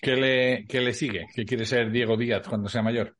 ¿Qué, 0.00 0.16
le, 0.16 0.66
¿Qué 0.66 0.80
le 0.80 0.94
sigue? 0.94 1.26
¿Qué 1.34 1.44
quiere 1.44 1.64
ser 1.64 1.90
Diego 1.90 2.16
Díaz 2.16 2.46
cuando 2.48 2.68
sea 2.68 2.82
mayor? 2.82 3.16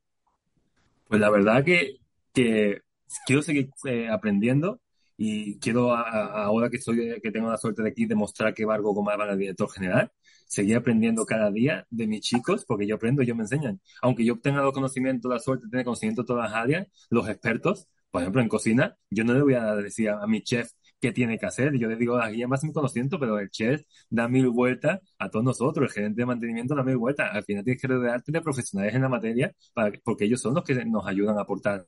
Pues 1.09 1.21
la 1.21 1.31
verdad 1.31 1.65
que, 1.65 1.97
que 2.33 2.83
quiero 3.27 3.43
seguir 3.43 3.71
eh, 3.87 4.09
aprendiendo 4.09 4.81
y 5.17 5.59
quiero 5.59 5.93
ahora 5.93 6.71
que 6.71 6.77
estoy 6.77 7.21
que 7.21 7.33
tengo 7.33 7.51
la 7.51 7.57
suerte 7.57 7.83
de 7.83 7.89
aquí 7.89 8.07
demostrar 8.07 8.55
que 8.55 8.65
valgo 8.65 8.95
como 8.95 9.11
el 9.11 9.39
director 9.39 9.69
general 9.69 10.13
seguir 10.49 10.77
aprendiendo 10.77 11.25
cada 11.27 11.51
día 11.51 11.87
de 11.91 12.07
mis 12.07 12.23
chicos 12.23 12.65
porque 12.67 12.87
yo 12.87 12.97
aprendo 12.97 13.23
ellos 13.23 13.37
me 13.37 13.45
enseñan. 13.45 13.81
Aunque 14.03 14.25
yo 14.25 14.39
tenga 14.41 14.63
los 14.63 14.73
conocimientos 14.73 15.31
la 15.31 15.39
suerte 15.39 15.67
de 15.67 15.71
tener 15.71 15.85
conocimiento 15.85 16.23
de 16.23 16.27
todas 16.27 16.51
las 16.51 16.61
áreas 16.61 16.87
los 17.11 17.29
expertos 17.29 17.89
por 18.11 18.23
ejemplo 18.23 18.41
en 18.41 18.49
cocina 18.49 18.97
yo 19.11 19.25
no 19.25 19.35
le 19.35 19.43
voy 19.43 19.55
a 19.55 19.77
decir 19.77 20.09
a, 20.11 20.27
mi 20.27 20.43
chef 20.43 20.71
qué 21.01 21.13
tiene 21.13 21.39
que 21.39 21.47
hacer. 21.47 21.77
Yo 21.79 21.89
le 21.89 21.97
digo 21.97 22.17
a 22.17 22.29
guía 22.29 22.49
más 22.49 22.65
mi 22.65 22.73
conocimiento 22.73 23.19
pero 23.21 23.39
el 23.39 23.51
chef 23.51 23.83
da 24.11 24.29
mil 24.29 24.49
vueltas 24.49 25.01
a 25.19 25.29
todos 25.31 25.45
nosotros. 25.45 25.89
El 25.89 25.93
gerente 25.93 26.23
de 26.23 26.27
mantenimiento 26.27 26.75
da 26.75 26.83
mil 26.83 26.97
vueltas. 26.97 27.31
Al 27.33 27.45
final 27.45 27.65
tienes 27.65 27.81
que 27.81 27.89
rodearte 27.89 28.33
de 28.33 28.41
profesionales 28.41 28.95
en 28.95 29.03
la 29.03 29.09
materia 29.09 29.53
para, 29.75 29.93
porque 30.03 30.25
ellos 30.25 30.41
son 30.41 30.55
los 30.55 30.65
que 30.65 30.75
nos 30.85 31.07
ayudan 31.07 31.39
a 31.39 31.43
aportar 31.43 31.87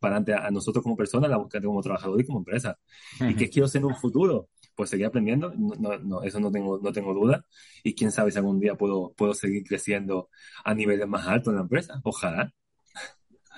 para 0.00 0.16
adelante 0.16 0.34
a, 0.34 0.50
nosotros 0.50 0.82
como 0.82 0.96
personas, 0.96 1.30
la 1.30 1.36
búsqueda 1.36 1.62
como 1.62 1.82
trabajador 1.82 2.20
y 2.20 2.24
como 2.24 2.38
empresa. 2.38 2.78
¿Y 3.20 3.34
qué 3.34 3.48
quiero 3.48 3.68
ser 3.68 3.80
en 3.80 3.86
un 3.86 3.96
futuro? 3.96 4.48
Pues 4.80 4.88
seguir 4.88 5.04
aprendiendo, 5.04 5.52
no, 5.58 5.98
no, 5.98 6.22
eso 6.22 6.40
no 6.40 6.50
tengo, 6.50 6.80
no 6.82 6.90
tengo 6.90 7.12
duda. 7.12 7.44
Y 7.84 7.94
quién 7.94 8.10
sabe 8.10 8.30
si 8.30 8.38
algún 8.38 8.58
día 8.58 8.76
puedo, 8.76 9.12
puedo 9.14 9.34
seguir 9.34 9.62
creciendo 9.62 10.30
a 10.64 10.72
niveles 10.72 11.06
más 11.06 11.26
altos 11.28 11.48
en 11.48 11.56
la 11.56 11.60
empresa. 11.64 12.00
Ojalá. 12.02 12.50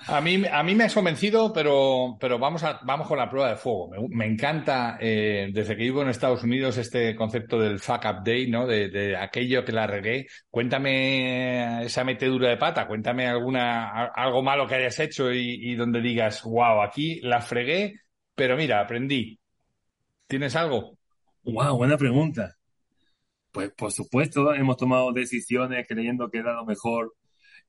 A 0.07 0.19
mí, 0.19 0.43
a 0.51 0.61
mí 0.63 0.75
me 0.75 0.83
has 0.83 0.93
convencido, 0.93 1.53
pero, 1.53 2.17
pero 2.19 2.37
vamos, 2.37 2.61
a, 2.65 2.81
vamos 2.83 3.07
con 3.07 3.17
la 3.17 3.29
prueba 3.29 3.51
de 3.51 3.55
fuego. 3.55 3.89
Me, 4.09 4.25
encanta, 4.25 4.97
eh, 4.99 5.49
desde 5.53 5.77
que 5.77 5.83
vivo 5.83 6.01
en 6.01 6.09
Estados 6.09 6.43
Unidos, 6.43 6.77
este 6.77 7.15
concepto 7.15 7.57
del 7.57 7.79
fuck 7.79 8.03
up 8.03 8.21
day, 8.21 8.49
¿no? 8.51 8.67
De, 8.67 9.15
aquello 9.15 9.63
que 9.63 9.71
la 9.71 9.87
regué. 9.87 10.27
Cuéntame 10.49 11.85
esa 11.85 12.03
metedura 12.03 12.49
de 12.49 12.57
pata, 12.57 12.85
cuéntame 12.85 13.27
alguna, 13.27 14.07
algo 14.07 14.43
malo 14.43 14.67
que 14.67 14.75
hayas 14.75 14.99
hecho 14.99 15.31
y, 15.31 15.71
y 15.71 15.75
donde 15.75 16.01
digas, 16.01 16.43
wow, 16.43 16.81
aquí 16.81 17.21
la 17.21 17.39
fregué, 17.39 17.93
pero 18.35 18.57
mira, 18.57 18.81
aprendí. 18.81 19.39
¿Tienes 20.27 20.53
algo? 20.57 20.97
Wow, 21.45 21.77
buena 21.77 21.97
pregunta. 21.97 22.57
Pues 23.51 23.71
por 23.73 23.91
supuesto, 23.91 24.53
hemos 24.53 24.77
tomado 24.77 25.11
decisiones 25.13 25.85
creyendo 25.87 26.29
que 26.29 26.39
era 26.39 26.53
lo 26.55 26.65
mejor 26.65 27.13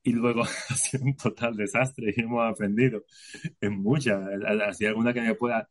y 0.03 0.13
luego 0.13 0.43
ha 0.71 0.77
sido 0.77 1.05
un 1.05 1.17
total 1.17 1.57
desastre 1.57 2.15
y 2.17 2.23
hemos 2.23 2.45
aprendido 2.51 3.05
en 3.61 3.83
muchas. 3.83 4.21
Así 4.69 4.87
alguna 4.87 5.15
que 5.15 5.23
me 5.23 5.35
pueda, 5.37 5.69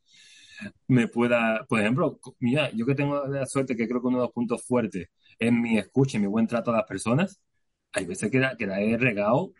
me 0.87 1.07
pueda, 1.07 1.65
por 1.69 1.81
ejemplo, 1.81 2.19
mira, 2.39 2.71
yo 2.73 2.85
que 2.85 2.95
tengo 2.95 3.25
la 3.27 3.45
suerte 3.47 3.75
que 3.77 3.87
creo 3.87 4.01
que 4.01 4.07
uno 4.07 4.19
de 4.19 4.23
los 4.25 4.33
puntos 4.33 4.63
fuertes 4.65 5.07
es 5.39 5.51
mi 5.53 5.77
escucha 5.79 6.17
y 6.17 6.21
mi 6.21 6.27
buen 6.27 6.47
trato 6.47 6.71
a 6.71 6.77
las 6.77 6.85
personas, 6.87 7.41
hay 7.93 8.05
veces 8.05 8.31
que 8.31 8.39
la, 8.39 8.57
que 8.57 8.67
la 8.67 8.81
he 8.81 8.97
regado 8.97 9.53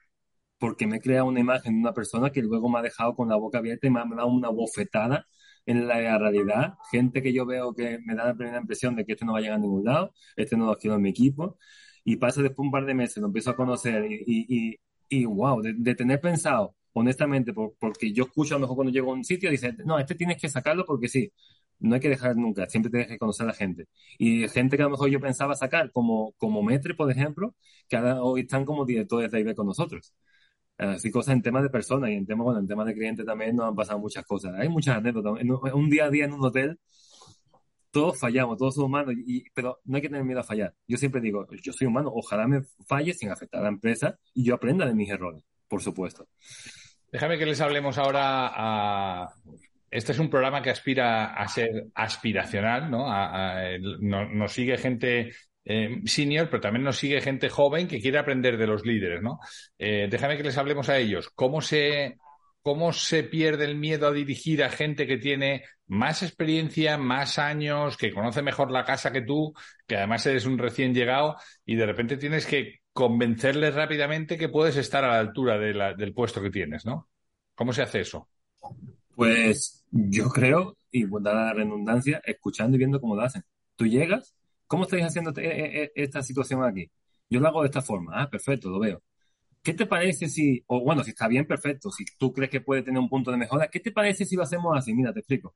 porque 0.60 0.88
me 0.88 0.98
he 0.98 1.02
creado 1.02 1.26
una 1.28 1.40
imagen 1.40 1.74
de 1.76 1.80
una 1.82 1.94
persona 1.94 2.32
que 2.32 2.42
luego 2.42 2.70
me 2.70 2.80
ha 2.80 2.82
dejado 2.82 3.16
con 3.16 3.30
la 3.30 3.36
boca 3.36 3.58
abierta 3.60 3.88
y 3.88 3.90
me 3.92 4.00
ha 4.02 4.06
dado 4.06 4.28
una 4.28 4.50
bofetada 4.50 5.28
en 5.66 5.88
la 5.88 6.18
realidad. 6.18 6.76
Gente 6.92 7.22
que 7.22 7.34
yo 7.34 7.46
veo 7.46 7.74
que 7.74 8.00
me 8.06 8.16
da 8.16 8.26
la 8.26 8.36
primera 8.36 8.60
impresión 8.60 8.96
de 8.96 9.06
que 9.06 9.14
este 9.14 9.26
no 9.26 9.34
va 9.34 9.40
a 9.40 9.42
llegar 9.42 9.58
a 9.58 9.62
ningún 9.62 9.86
lado, 9.86 10.14
este 10.36 10.58
no 10.58 10.66
lo 10.68 10.78
quiero 10.78 10.96
en 10.98 11.02
mi 11.04 11.10
equipo 11.10 11.58
y 12.04 12.18
pasa 12.18 12.42
después 12.42 12.66
un 12.66 12.72
par 12.72 12.86
de 12.86 12.94
meses, 12.94 13.18
lo 13.18 13.28
empiezo 13.28 13.52
a 13.52 13.56
conocer 13.56 14.06
y, 14.12 14.24
y, 14.28 14.80
y, 15.10 15.26
wow, 15.26 15.62
de, 15.62 15.96
tener 15.96 16.20
pensado, 16.22 16.76
honestamente, 16.94 17.54
porque 17.54 18.12
yo 18.14 18.26
escucho 18.26 18.56
a 18.56 18.58
lo 18.58 18.62
mejor 18.62 18.76
cuando 18.76 18.94
llego 18.94 19.12
a 19.12 19.16
un 19.16 19.24
sitio, 19.24 19.50
dice, 19.50 19.74
no, 19.86 20.00
este 20.00 20.16
tienes 20.16 20.38
que 20.42 20.50
sacarlo 20.50 20.86
porque 20.86 21.08
sí, 21.08 21.32
no 21.80 21.96
hay 21.96 22.02
que 22.02 22.10
dejar 22.10 22.36
nunca, 22.36 22.68
siempre 22.70 22.90
tienes 22.92 23.08
que 23.08 23.18
conocer 23.18 23.46
a 23.46 23.48
la 23.48 23.54
gente. 23.54 23.88
Y 24.18 24.48
gente 24.50 24.78
que 24.78 24.84
a 24.84 24.86
lo 24.86 24.92
mejor 24.92 25.10
yo 25.10 25.20
pensaba 25.20 25.56
sacar, 25.56 25.92
como, 25.92 26.34
como 26.38 26.64
Metre, 26.64 26.94
por 26.96 27.12
ejemplo, 27.12 27.56
que 27.88 27.98
ahora 27.98 28.22
hoy 28.22 28.42
están 28.42 28.66
como 28.66 28.86
directores 28.86 29.32
de 29.32 29.40
IB 29.40 29.56
con 29.56 29.68
nosotros. 29.68 30.14
Así 30.78 31.12
cosas 31.12 31.36
en 31.36 31.42
temas 31.42 31.64
de 31.64 31.70
personas 31.70 32.10
y 32.10 32.14
en 32.14 32.26
temas, 32.26 32.46
bueno, 32.46 32.60
en 32.60 32.68
temas 32.68 32.86
de 32.88 32.94
clientes 32.94 33.26
también 33.26 33.56
nos 33.56 33.68
han 33.68 33.76
pasado 33.76 34.00
muchas 34.00 34.26
cosas. 34.26 34.54
Hay 34.58 34.70
muchas 34.70 34.98
anécdotas. 34.98 35.44
un 35.74 35.90
día 35.90 36.06
a 36.06 36.10
día 36.10 36.26
en 36.26 36.34
un 36.34 36.44
hotel, 36.44 36.80
todos 37.92 38.20
fallamos, 38.20 38.58
todos 38.58 38.74
somos 38.74 38.88
humanos, 38.88 39.14
y, 39.16 39.46
pero 39.54 39.80
no 39.86 39.96
hay 39.96 40.02
que 40.02 40.10
tener 40.10 40.24
miedo 40.24 40.40
a 40.40 40.44
fallar. 40.44 40.74
Yo 40.88 40.98
siempre 40.98 41.22
digo, 41.22 41.48
yo 41.62 41.72
soy 41.74 41.88
humano, 41.88 42.12
ojalá 42.14 42.48
me 42.48 42.64
falle 42.88 43.14
sin 43.14 43.30
afectar 43.30 43.60
a 43.62 43.64
la 43.64 43.70
empresa 43.70 44.18
y 44.34 44.44
yo 44.44 44.56
aprenda 44.56 44.86
de 44.86 44.96
mis 44.96 45.10
errores, 45.10 45.44
por 45.68 45.82
supuesto. 45.82 46.28
Déjame 47.12 47.38
que 47.38 47.46
les 47.46 47.62
hablemos 47.62 48.00
ahora 48.00 48.50
a... 48.52 49.34
Este 49.92 50.12
es 50.12 50.18
un 50.18 50.32
programa 50.32 50.64
que 50.64 50.72
aspira 50.72 51.36
a 51.36 51.48
ser 51.48 51.86
aspiracional, 51.94 52.90
¿no? 52.90 53.06
nos 54.10 54.52
sigue 54.52 54.76
gente 54.80 55.32
eh, 55.66 56.02
senior, 56.06 56.50
pero 56.50 56.62
también 56.62 56.84
nos 56.84 56.98
sigue 56.98 57.22
gente 57.22 57.50
joven 57.50 57.88
que 57.88 58.02
quiere 58.02 58.18
aprender 58.20 58.58
de 58.58 58.68
los 58.68 58.86
líderes, 58.86 59.22
¿no? 59.22 59.40
Eh, 59.78 60.08
déjame 60.10 60.38
que 60.38 60.44
les 60.44 60.58
hablemos 60.58 60.90
a 60.90 60.98
ellos. 60.98 61.30
¿Cómo 61.34 61.62
se 61.62 62.18
cómo 62.64 62.94
se 62.94 63.24
pierde 63.24 63.66
el 63.66 63.76
miedo 63.76 64.08
a 64.08 64.14
dirigir 64.14 64.64
a 64.64 64.70
gente 64.70 65.06
que 65.06 65.18
tiene 65.18 65.66
más 65.86 66.24
experiencia, 66.24 66.98
más 66.98 67.38
años, 67.38 67.98
que 67.98 68.14
conoce 68.14 68.42
mejor 68.42 68.72
la 68.72 68.86
casa 68.86 69.12
que 69.12 69.22
tú, 69.22 69.54
que 69.86 69.98
además 69.98 70.26
eres 70.26 70.46
un 70.46 70.58
recién 70.58 70.94
llegado 70.94 71.36
y 71.66 71.76
de 71.76 71.86
repente 71.86 72.16
tienes 72.16 72.46
que 72.46 72.80
convencerles 72.94 73.76
rápidamente 73.76 74.38
que 74.38 74.48
puedes 74.48 74.78
estar 74.78 75.04
a 75.04 75.10
la 75.10 75.20
altura 75.20 75.58
del 75.58 76.14
puesto 76.14 76.42
que 76.42 76.50
tienes, 76.50 76.86
¿no? 76.86 77.10
¿Cómo 77.54 77.74
se 77.74 77.82
hace 77.82 78.00
eso? 78.00 78.30
Pues 79.16 79.84
yo 79.92 80.30
creo, 80.30 80.78
y 80.90 81.06
dada 81.06 81.46
la 81.48 81.54
redundancia, 81.54 82.22
escuchando 82.24 82.76
y 82.76 82.80
viendo 82.80 83.02
cómo 83.02 83.16
lo 83.16 83.24
hacen. 83.24 83.44
Tú 83.76 83.86
llegas, 83.86 84.36
¿cómo 84.74 84.86
estáis 84.86 85.04
haciendo 85.06 85.32
e, 85.40 85.46
e, 85.46 85.84
e, 85.84 85.92
esta 85.96 86.24
situación 86.24 86.64
aquí? 86.64 86.90
Yo 87.30 87.40
lo 87.40 87.48
hago 87.48 87.62
de 87.62 87.68
esta 87.68 87.82
forma, 87.84 88.12
ah, 88.20 88.28
perfecto, 88.28 88.70
lo 88.72 88.80
veo. 88.80 89.04
¿Qué 89.62 89.74
te 89.76 89.86
parece 89.86 90.28
si, 90.30 90.64
o 90.68 90.82
bueno, 90.84 91.04
si 91.04 91.12
está 91.12 91.28
bien, 91.28 91.46
perfecto, 91.46 91.92
si 91.92 92.06
tú 92.18 92.34
crees 92.34 92.50
que 92.50 92.62
puede 92.62 92.82
tener 92.82 93.00
un 93.00 93.08
punto 93.10 93.30
de 93.32 93.38
mejora, 93.38 93.68
¿qué 93.70 93.80
te 93.80 93.92
parece 93.92 94.26
si 94.26 94.36
lo 94.36 94.42
hacemos 94.44 94.76
así? 94.76 94.96
Mira, 94.96 95.14
te 95.14 95.20
explico. 95.20 95.56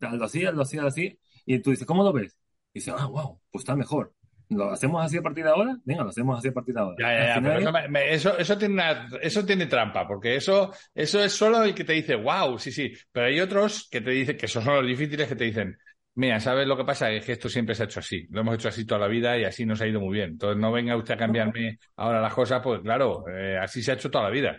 Hazlo 0.00 0.24
así, 0.24 0.46
hazlo 0.46 0.62
así, 0.62 0.78
así, 0.78 1.18
y 1.44 1.58
tú 1.58 1.70
dices, 1.70 1.86
¿cómo 1.86 2.02
lo 2.02 2.12
ves? 2.14 2.36
Y 2.72 2.78
dices, 2.80 2.94
ah, 2.96 3.06
wow, 3.06 3.38
pues 3.50 3.62
está 3.62 3.76
mejor. 3.76 4.14
¿Lo 4.48 4.70
hacemos 4.70 5.04
así 5.04 5.18
a 5.18 5.22
partir 5.22 5.44
de 5.44 5.50
ahora? 5.50 5.76
Venga, 5.84 6.04
lo 6.04 6.10
hacemos 6.10 6.38
así 6.38 6.48
a 6.48 6.52
partir 6.52 6.74
de 6.74 6.80
ahora. 6.80 6.96
Ya, 6.98 7.12
ya, 7.12 7.34
ya, 7.36 7.42
pero 7.42 7.58
eso, 7.58 7.72
me- 7.72 7.88
me- 7.88 8.14
eso, 8.14 8.38
eso 8.38 8.58
tiene 8.58 8.74
una, 8.74 9.08
eso 9.20 9.44
tiene 9.44 9.66
trampa, 9.66 10.06
porque 10.06 10.36
eso, 10.36 10.72
eso 10.94 11.22
es 11.22 11.32
solo 11.32 11.62
el 11.64 11.74
que 11.74 11.84
te 11.84 11.92
dice, 11.94 12.14
wow, 12.16 12.58
sí, 12.58 12.72
sí. 12.72 12.92
Pero 13.12 13.26
hay 13.26 13.40
otros 13.40 13.88
que 13.90 14.00
te 14.00 14.10
dicen, 14.10 14.36
que 14.36 14.46
esos 14.46 14.62
son 14.64 14.76
los 14.76 14.86
difíciles, 14.86 15.28
que 15.28 15.36
te 15.36 15.44
dicen, 15.44 15.76
mira, 16.14 16.40
¿sabes 16.40 16.66
lo 16.66 16.76
que 16.76 16.84
pasa? 16.84 17.10
Es 17.10 17.24
que 17.24 17.32
esto 17.32 17.48
siempre 17.48 17.74
se 17.74 17.82
ha 17.82 17.86
hecho 17.86 18.00
así. 18.00 18.26
Lo 18.30 18.40
hemos 18.40 18.54
hecho 18.54 18.68
así 18.68 18.84
toda 18.84 19.00
la 19.00 19.08
vida 19.08 19.38
y 19.38 19.44
así 19.44 19.66
nos 19.66 19.80
ha 19.80 19.86
ido 19.86 20.00
muy 20.00 20.14
bien. 20.14 20.30
Entonces 20.30 20.60
no 20.60 20.72
venga 20.72 20.96
usted 20.96 21.14
a 21.14 21.18
cambiarme 21.18 21.78
ahora 21.96 22.20
las 22.20 22.34
cosas, 22.34 22.60
pues 22.62 22.80
claro, 22.80 23.24
eh, 23.28 23.58
así 23.58 23.82
se 23.82 23.92
ha 23.92 23.94
hecho 23.94 24.10
toda 24.10 24.24
la 24.24 24.30
vida. 24.30 24.56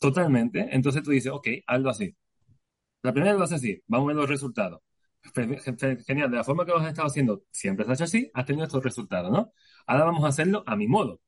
Totalmente. 0.00 0.68
Entonces 0.70 1.02
tú 1.02 1.10
dices, 1.10 1.32
ok, 1.32 1.48
hazlo 1.66 1.90
así. 1.90 2.14
La 3.02 3.12
primera 3.12 3.34
lo 3.34 3.44
haces 3.44 3.58
así, 3.58 3.82
vamos 3.86 4.06
a 4.06 4.08
ver 4.08 4.16
los 4.16 4.28
resultados. 4.28 4.80
Genial, 6.06 6.30
de 6.30 6.36
la 6.36 6.44
forma 6.44 6.64
que 6.64 6.72
lo 6.72 6.78
has 6.78 6.88
estado 6.88 7.08
haciendo, 7.08 7.42
siempre 7.50 7.84
se 7.84 7.90
ha 7.90 7.94
hecho 7.94 8.04
así, 8.04 8.30
has 8.34 8.46
tenido 8.46 8.66
estos 8.66 8.82
resultados, 8.82 9.30
¿no? 9.30 9.52
Ahora 9.86 10.04
vamos 10.04 10.24
a 10.24 10.28
hacerlo 10.28 10.64
a 10.66 10.76
mi 10.76 10.86
modo. 10.88 11.20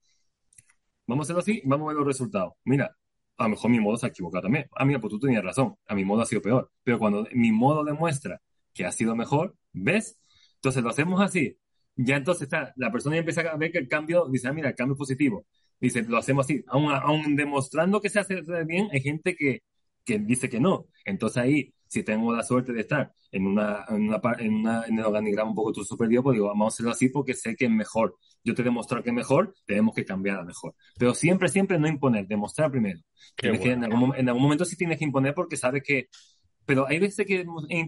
Vamos 1.07 1.25
a 1.25 1.27
hacerlo 1.27 1.41
así 1.41 1.61
y 1.65 1.69
vamos 1.69 1.87
a 1.87 1.89
ver 1.89 1.97
los 1.97 2.07
resultados. 2.07 2.55
Mira, 2.65 2.97
a 3.37 3.45
lo 3.45 3.51
mejor 3.51 3.71
mi 3.71 3.81
modo 3.81 3.97
se 3.97 4.07
ha 4.07 4.09
equivocado 4.11 4.43
también. 4.43 4.67
Ah, 4.77 4.85
mira, 4.85 5.01
pues 5.01 5.11
tú 5.11 5.19
tenías 5.19 5.43
razón, 5.43 5.77
a 5.87 5.95
mi 5.95 6.05
modo 6.05 6.23
ha 6.23 6.27
sido 6.27 6.43
peor. 6.43 6.71
Pero 6.85 6.99
cuando 6.99 7.27
mi 7.33 7.53
modo 7.53 7.85
demuestra 7.85 8.41
que 8.75 8.85
ha 8.85 8.93
sido 8.93 9.17
mejor, 9.17 9.57
¿ves? 9.73 10.19
Entonces 10.57 10.83
lo 10.83 10.91
hacemos 10.91 11.21
así. 11.21 11.57
Ya 11.97 12.17
entonces 12.17 12.43
está, 12.45 12.73
la 12.77 12.91
persona 12.93 13.17
ya 13.17 13.21
empieza 13.21 13.43
a 13.43 13.57
ver 13.57 13.73
que 13.73 13.79
el 13.79 13.89
cambio, 13.89 14.27
dice, 14.31 14.49
ah, 14.49 14.53
mira, 14.53 14.69
el 14.71 14.75
cambio 14.75 14.95
es 14.95 14.99
positivo. 14.99 15.47
Dice, 15.81 16.03
lo 16.03 16.19
hacemos 16.19 16.47
así. 16.47 16.63
Aún, 16.69 16.93
aún 16.93 17.37
demostrando 17.37 18.01
que 18.01 18.09
se 18.11 18.21
hace 18.21 18.43
bien, 18.67 18.89
hay 18.93 19.01
gente 19.01 19.35
que, 19.35 19.63
que 20.05 20.19
dice 20.19 20.49
que 20.49 20.61
no. 20.61 20.87
Entonces 21.05 21.39
ahí, 21.39 21.75
si 21.87 22.03
tengo 22.03 22.35
la 22.35 22.43
suerte 22.43 22.73
de 22.73 22.81
estar 22.83 23.13
en 23.33 23.47
una, 23.47 23.85
en 23.89 24.03
una, 24.09 24.21
en 24.39 24.55
una- 24.55 24.85
en 24.87 24.99
el 24.99 25.05
organigrama 25.05 25.51
un 25.51 25.57
poco 25.57 25.73
tu 25.73 25.85
superior, 25.85 26.23
pues 26.23 26.35
digo, 26.35 26.49
vamos 26.49 26.67
a 26.67 26.75
hacerlo 26.75 26.93
así 26.93 27.09
porque 27.09 27.35
sé 27.35 27.57
que 27.57 27.65
es 27.67 27.71
mejor. 27.71 28.17
Yo 28.45 28.55
te 28.55 28.63
demostrar 28.63 29.03
que 29.03 29.11
es 29.11 29.15
mejor, 29.15 29.55
tenemos 29.67 29.95
que 29.95 30.05
cambiar 30.05 30.39
a 30.39 30.45
mejor. 30.45 30.75
Pero 30.99 31.15
siempre, 31.15 31.49
siempre 31.49 31.79
no 31.79 31.89
imponer, 31.89 32.27
demostrar 32.27 32.71
primero. 32.71 33.01
Que 33.37 33.49
en, 33.73 33.85
algún, 33.85 34.15
en 34.17 34.29
algún 34.29 34.43
momento 34.43 34.65
sí 34.65 34.77
tienes 34.77 34.99
que 34.99 35.05
imponer 35.05 35.35
porque 35.35 35.57
sabes 35.57 35.83
que... 35.85 36.09
Pero 36.67 36.87
hay 36.87 36.99
veces 36.99 37.27
que 37.27 37.41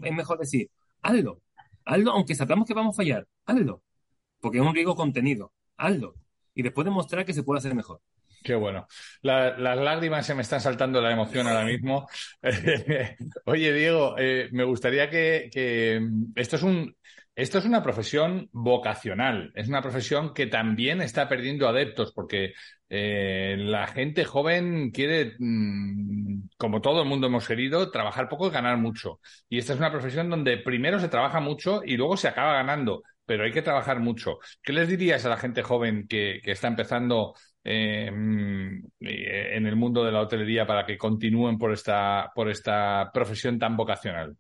es 0.03 0.13
mejor 0.13 0.39
decir, 0.39 0.71
hazlo, 1.03 1.41
hazlo, 1.85 2.13
aunque 2.13 2.35
sabemos 2.35 2.67
que 2.67 2.75
vamos 2.75 2.95
a 2.97 2.99
fallar, 3.03 3.27
hazlo. 3.47 3.83
Porque 4.41 4.59
es 4.59 4.65
un 4.65 4.75
riesgo 4.75 4.97
contenido, 4.97 5.53
hazlo. 5.77 6.15
Y 6.55 6.63
después 6.63 6.85
demostrar 6.85 7.25
que 7.25 7.35
se 7.35 7.43
puede 7.43 7.59
hacer 7.59 7.75
mejor. 7.75 8.01
Qué 8.45 8.55
bueno. 8.57 8.87
La- 9.23 9.57
las 9.57 9.79
lágrimas 9.79 10.27
se 10.27 10.35
me 10.35 10.43
están 10.43 10.61
saltando 10.61 11.01
la 11.01 11.13
emoción 11.13 11.47
ahora 11.47 11.65
mismo. 11.65 12.09
Oye, 13.47 13.73
Diego, 13.73 14.17
eh, 14.19 14.49
me 14.53 14.65
gustaría 14.65 15.09
que, 15.11 15.49
que 15.53 16.01
esto 16.35 16.57
es 16.57 16.63
un, 16.63 16.97
esto 17.35 17.59
es 17.59 17.65
una 17.65 17.83
profesión 17.83 18.49
vocacional, 18.53 19.53
es 19.55 19.69
una 19.69 19.81
profesión 19.81 20.35
que 20.35 20.47
también 20.47 21.01
está 21.01 21.29
perdiendo 21.29 21.67
adeptos 21.67 22.13
porque 22.13 22.53
eh, 22.91 23.57
la 23.59 23.87
gente 23.87 24.25
joven 24.27 24.91
quiere, 24.91 25.35
mm, 25.39 26.49
como 26.59 26.83
todo 26.83 27.03
el 27.03 27.09
mundo 27.09 27.29
hemos 27.29 27.49
querido, 27.49 27.91
trabajar 27.91 28.29
poco 28.29 28.49
y 28.49 28.51
ganar 28.51 28.77
mucho. 28.77 29.21
Y 29.49 29.59
esta 29.59 29.73
es 29.73 29.79
una 29.79 29.91
profesión 29.91 30.29
donde 30.29 30.59
primero 30.59 31.01
se 31.01 31.09
trabaja 31.09 31.41
mucho 31.41 31.81
y 31.85 31.97
luego 31.97 32.19
se 32.19 32.29
acaba 32.29 32.53
ganando, 32.53 33.03
pero 33.25 33.45
hay 33.45 33.53
que 33.53 33.63
trabajar 33.63 33.99
mucho. 34.01 34.39
¿Qué 34.63 34.75
les 34.75 34.89
dirías 34.89 35.25
a 35.25 35.31
la 35.31 35.39
gente 35.39 35.63
joven 35.63 36.07
que, 36.07 36.41
está 36.45 36.69
empezando 36.69 37.35
eh, 37.65 38.11
mm, 38.11 38.87
eh, 39.01 39.57
en 39.57 39.67
el 39.67 39.77
mundo 39.77 40.05
de 40.05 40.13
la 40.13 40.21
hotelería 40.21 40.67
para 40.67 40.85
que 40.85 40.99
continúen 40.99 41.57
por 41.57 41.73
esta, 41.73 42.31
por 42.35 42.51
esta 42.51 43.11
profesión 43.15 43.59
tan 43.59 43.75
vocacional? 43.75 44.37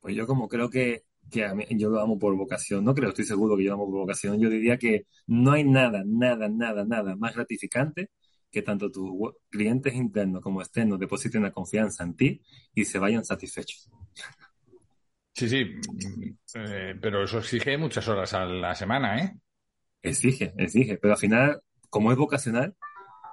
Pues 0.00 0.16
yo 0.16 0.26
como 0.26 0.48
creo 0.48 0.70
que, 0.70 1.02
que 1.30 1.44
a 1.44 1.54
mí- 1.54 1.64
yo 1.70 1.90
lo 1.90 2.00
amo 2.00 2.18
por 2.18 2.34
vocación, 2.36 2.84
no 2.84 2.94
creo, 2.94 3.10
estoy 3.10 3.24
seguro 3.24 3.56
que 3.56 3.64
yo 3.64 3.70
lo 3.70 3.74
amo 3.74 3.86
por 3.86 4.00
vocación, 4.00 4.40
yo 4.40 4.48
diría 4.50 4.78
que 4.78 5.06
no 5.26 5.52
hay 5.52 5.64
nada, 5.64 6.02
nada, 6.06 6.48
nada, 6.48 6.84
nada 6.84 7.16
más 7.16 7.34
gratificante 7.34 8.10
que 8.50 8.62
tanto 8.62 8.90
tus 8.90 9.10
clientes 9.50 9.94
internos 9.94 10.40
como 10.42 10.60
externos 10.62 10.98
depositen 10.98 11.42
la 11.42 11.52
confianza 11.52 12.02
en 12.04 12.14
ti 12.16 12.42
y 12.74 12.84
se 12.84 12.98
vayan 12.98 13.24
satisfechos. 13.24 13.90
Sí, 15.34 15.48
sí, 15.48 15.66
eh, 16.54 16.94
pero 17.00 17.22
eso 17.24 17.38
exige 17.38 17.78
muchas 17.78 18.08
horas 18.08 18.34
a 18.34 18.44
la 18.44 18.74
semana, 18.74 19.22
¿eh? 19.22 19.36
Exige, 20.02 20.52
exige, 20.56 20.96
pero 20.98 21.14
al 21.14 21.18
final, 21.20 21.60
como 21.90 22.10
es 22.10 22.18
vocacional, 22.18 22.74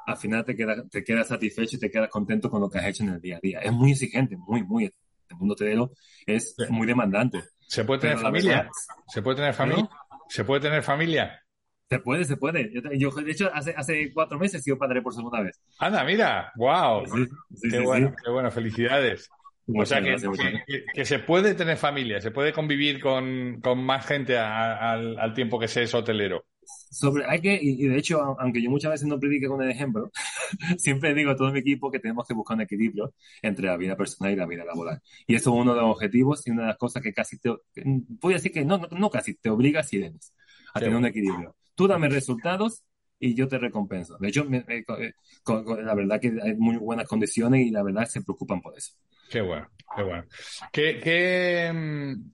al 0.05 0.17
final 0.17 0.45
te 0.45 0.55
quedas 0.55 0.87
te 0.91 1.03
quedas 1.03 1.27
satisfecho 1.29 1.77
y 1.77 1.79
te 1.79 1.89
quedas 1.89 2.09
contento 2.09 2.49
con 2.49 2.61
lo 2.61 2.69
que 2.69 2.77
has 2.79 2.85
hecho 2.87 3.03
en 3.03 3.09
el 3.09 3.21
día 3.21 3.37
a 3.37 3.39
día. 3.41 3.59
Es 3.59 3.71
muy 3.71 3.91
exigente, 3.91 4.37
muy, 4.37 4.63
muy. 4.63 4.85
El 4.85 5.37
mundo 5.37 5.53
hotelero 5.53 5.91
es 6.27 6.53
Sí. 6.55 6.65
muy 6.69 6.85
demandante. 6.85 7.41
¿Se 7.67 7.83
puede 7.83 8.01
tener 8.01 8.15
Pero 8.17 8.27
familia? 8.27 8.69
¿Se 9.07 9.21
puede 9.21 9.35
tener 9.37 9.53
familia? 9.53 9.89
¿Se 10.29 10.43
puede 10.43 10.61
tener 10.61 10.83
familia? 10.83 11.41
Se 11.89 11.99
puede, 11.99 12.25
se 12.25 12.37
puede. 12.37 12.71
Yo, 12.97 13.11
de 13.11 13.31
hecho, 13.31 13.51
hace, 13.53 13.73
hace 13.77 14.11
cuatro 14.13 14.39
meses 14.39 14.59
he 14.61 14.63
sido 14.63 14.77
padre 14.77 15.01
por 15.01 15.13
segunda 15.13 15.41
vez. 15.41 15.61
Anda, 15.79 16.03
mira, 16.03 16.51
wow, 16.55 17.05
Sí, 17.05 17.25
sí, 17.55 17.69
qué 17.69 17.77
sí, 17.77 17.83
bueno, 17.83 18.13
qué 18.23 18.31
bueno, 18.31 18.49
felicidades. 18.51 19.29
O 19.67 19.85
sea 19.85 19.99
que, 20.01 20.09
gracias, 20.09 20.29
muchas 20.29 20.45
que- 20.45 20.51
gracias. 20.51 20.65
que- 20.67 20.85
que 20.93 21.05
se 21.05 21.19
puede 21.19 21.53
tener 21.53 21.77
familia, 21.77 22.21
se 22.21 22.31
puede 22.31 22.53
convivir 22.53 22.99
con, 22.99 23.59
con 23.61 23.83
más 23.83 24.05
gente 24.05 24.37
a- 24.37 24.91
al, 24.93 25.17
al 25.19 25.33
tiempo 25.33 25.59
que 25.59 25.67
se 25.67 25.83
es 25.83 25.93
hotelero. 25.93 26.45
Sobre, 26.65 27.25
hay 27.25 27.41
que, 27.41 27.59
y, 27.61 27.87
de 27.87 27.97
hecho, 27.97 28.21
aunque 28.39 28.61
yo 28.61 28.69
muchas 28.69 28.91
veces 28.91 29.07
no 29.07 29.19
predique 29.19 29.47
con 29.47 29.61
el 29.61 29.69
ejemplo, 29.71 30.11
siempre 30.77 31.13
digo 31.13 31.31
a 31.31 31.35
todo 31.35 31.51
mi 31.51 31.59
equipo 31.59 31.91
que 31.91 31.99
tenemos 31.99 32.27
que 32.27 32.33
buscar 32.33 32.55
un 32.55 32.61
equilibrio 32.61 33.13
entre 33.41 33.67
la 33.67 33.77
vida 33.77 33.95
personal 33.97 34.33
y 34.33 34.35
la 34.35 34.45
vida 34.45 34.65
laboral. 34.65 35.01
Y 35.27 35.35
eso 35.35 35.53
es 35.53 35.61
uno 35.61 35.73
de 35.75 35.81
los 35.81 35.91
objetivos 35.91 36.45
y 36.47 36.51
una 36.51 36.63
de 36.63 36.67
las 36.69 36.77
cosas 36.77 37.01
que 37.03 37.13
casi 37.13 37.37
te, 37.39 37.49
voy 37.75 38.33
a 38.33 38.37
decir 38.37 38.51
que 38.51 38.65
no, 38.65 38.77
no, 38.77 38.87
no 38.91 39.09
casi, 39.09 39.35
te 39.35 39.49
obliga 39.49 39.83
si 39.83 39.97
eres 39.97 40.33
a 40.73 40.79
Qué 40.79 40.85
tener 40.85 40.97
un 40.97 41.05
equilibrio. 41.05 41.55
Tú 41.75 41.87
dame 41.87 42.09
resultados 42.09 42.83
y 43.19 43.33
yo 43.35 43.47
te 43.47 43.57
recompenso. 43.57 44.17
De 44.19 44.27
hecho, 44.29 44.45
me- 44.45 44.63
me- 44.67 44.83
con- 44.83 44.97
con- 45.43 45.63
con- 45.63 45.85
la 45.85 45.95
verdad 45.95 46.19
que 46.19 46.33
hay 46.41 46.55
muy 46.55 46.77
buenas 46.77 47.07
condiciones 47.07 47.65
y 47.65 47.71
la 47.71 47.83
verdad 47.83 48.05
se 48.05 48.21
preocupan 48.21 48.61
por 48.61 48.77
eso. 48.77 48.93
Qué 49.29 49.41
bueno, 49.41 49.67
qué 49.95 50.03
bueno. 50.03 50.23
Qué, 50.71 50.99
qué, 51.03 51.71
mm, 51.73 52.31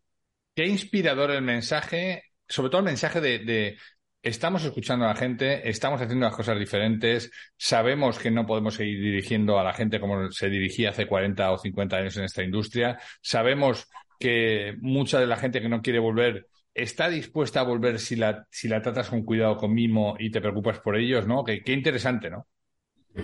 qué 0.56 0.68
inspirador 0.68 1.32
el 1.32 1.42
mensaje, 1.42 2.24
sobre 2.48 2.70
todo 2.70 2.80
el 2.80 2.86
mensaje 2.86 3.22
de, 3.22 3.40
de 3.40 3.78
estamos 4.22 4.64
escuchando 4.64 5.06
a 5.06 5.10
la 5.10 5.16
gente, 5.16 5.68
estamos 5.70 6.02
haciendo 6.02 6.26
las 6.26 6.36
cosas 6.36 6.58
diferentes, 6.60 7.32
sabemos 7.58 8.20
que 8.20 8.32
no 8.32 8.46
podemos 8.46 8.76
seguir 8.76 9.00
dirigiendo 9.02 9.60
a 9.60 9.64
la 9.64 9.74
gente 9.74 10.00
como 10.00 10.32
se 10.32 10.50
dirigía 10.50 10.92
hace 10.92 11.08
40 11.08 11.52
o 11.52 11.58
50 11.58 11.98
años 11.98 12.18
en 12.18 12.24
esta 12.26 12.44
industria, 12.44 13.00
sabemos 13.22 13.88
que 14.20 14.76
mucha 14.80 15.20
de 15.20 15.28
la 15.28 15.38
gente 15.38 15.62
que 15.62 15.70
no 15.70 15.82
quiere 15.82 16.00
volver 16.00 16.48
está 16.74 17.10
dispuesta 17.10 17.62
a 17.62 17.64
volver 17.64 18.00
si 18.00 18.16
la, 18.16 18.48
si 18.50 18.68
la 18.68 18.82
tratas 18.82 19.10
con 19.10 19.24
cuidado, 19.24 19.58
con 19.58 19.74
mimo 19.74 20.16
y 20.20 20.32
te 20.32 20.42
preocupas 20.42 20.80
por 20.80 20.96
ellos, 20.96 21.28
¿no? 21.28 21.44
Qué, 21.44 21.64
qué 21.64 21.74
interesante, 21.74 22.30
¿no? 22.30 22.48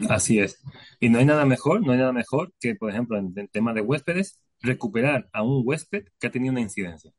Así 0.09 0.39
es. 0.39 0.61
Y 0.99 1.09
no 1.09 1.19
hay 1.19 1.25
nada 1.25 1.45
mejor, 1.45 1.85
no 1.85 1.93
hay 1.93 1.99
nada 1.99 2.11
mejor 2.11 2.53
que, 2.59 2.75
por 2.75 2.89
ejemplo, 2.89 3.17
en 3.17 3.31
el 3.35 3.49
tema 3.49 3.73
de 3.73 3.81
huéspedes, 3.81 4.41
recuperar 4.61 5.29
a 5.31 5.43
un 5.43 5.61
huésped 5.65 6.05
que 6.19 6.27
ha 6.27 6.31
tenido 6.31 6.51
una 6.51 6.61
incidencia. 6.61 7.11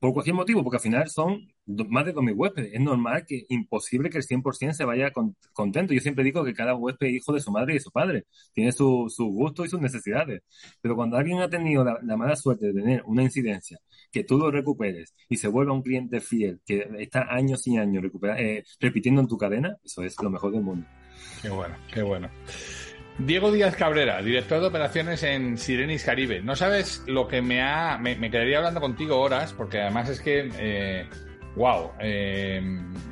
Por 0.00 0.12
cualquier 0.14 0.34
motivo, 0.34 0.64
porque 0.64 0.78
al 0.78 0.82
final 0.82 1.08
son 1.10 1.46
más 1.88 2.06
de 2.06 2.14
2.000 2.14 2.32
huéspedes. 2.34 2.72
Es 2.72 2.80
normal 2.80 3.24
que, 3.28 3.44
imposible 3.50 4.08
que 4.10 4.16
el 4.18 4.24
100% 4.24 4.72
se 4.72 4.84
vaya 4.86 5.10
con- 5.12 5.36
contento. 5.52 5.92
Yo 5.92 6.00
siempre 6.00 6.24
digo 6.24 6.42
que 6.42 6.54
cada 6.54 6.74
huésped 6.74 7.08
es 7.08 7.12
hijo 7.14 7.32
de 7.34 7.40
su 7.40 7.52
madre 7.52 7.72
y 7.72 7.76
de 7.76 7.80
su 7.80 7.90
padre. 7.90 8.24
Tiene 8.54 8.72
su, 8.72 9.06
su 9.14 9.26
gusto 9.26 9.64
y 9.64 9.68
sus 9.68 9.80
necesidades. 9.80 10.42
Pero 10.80 10.96
cuando 10.96 11.18
alguien 11.18 11.40
ha 11.40 11.48
tenido 11.50 11.84
la, 11.84 11.98
la 12.02 12.16
mala 12.16 12.34
suerte 12.34 12.66
de 12.66 12.72
tener 12.72 13.02
una 13.06 13.22
incidencia, 13.22 13.78
que 14.10 14.24
tú 14.24 14.38
lo 14.38 14.50
recuperes 14.50 15.14
y 15.28 15.36
se 15.36 15.48
vuelva 15.48 15.74
un 15.74 15.82
cliente 15.82 16.20
fiel, 16.20 16.60
que 16.64 16.88
está 16.98 17.26
años 17.32 17.66
y 17.66 17.76
años 17.76 18.02
eh, 18.38 18.64
repitiendo 18.80 19.20
en 19.20 19.28
tu 19.28 19.36
cadena, 19.36 19.76
eso 19.84 20.02
es 20.02 20.16
lo 20.22 20.30
mejor 20.30 20.52
del 20.52 20.62
mundo. 20.62 20.86
Qué 21.42 21.50
bueno, 21.50 21.76
qué 21.92 22.02
bueno. 22.02 22.30
Diego 23.18 23.52
Díaz 23.52 23.76
Cabrera, 23.76 24.22
director 24.22 24.60
de 24.60 24.66
operaciones 24.66 25.22
en 25.22 25.58
Sirenis 25.58 26.04
Caribe. 26.04 26.40
No 26.42 26.56
sabes 26.56 27.02
lo 27.06 27.28
que 27.28 27.42
me 27.42 27.60
ha. 27.62 27.98
Me, 27.98 28.30
quedaría 28.30 28.58
hablando 28.58 28.80
contigo 28.80 29.20
horas, 29.20 29.52
porque 29.52 29.80
además 29.80 30.08
es 30.08 30.20
que. 30.20 30.50
Eh, 30.58 31.06
wow, 31.54 31.92
eh, 32.00 32.60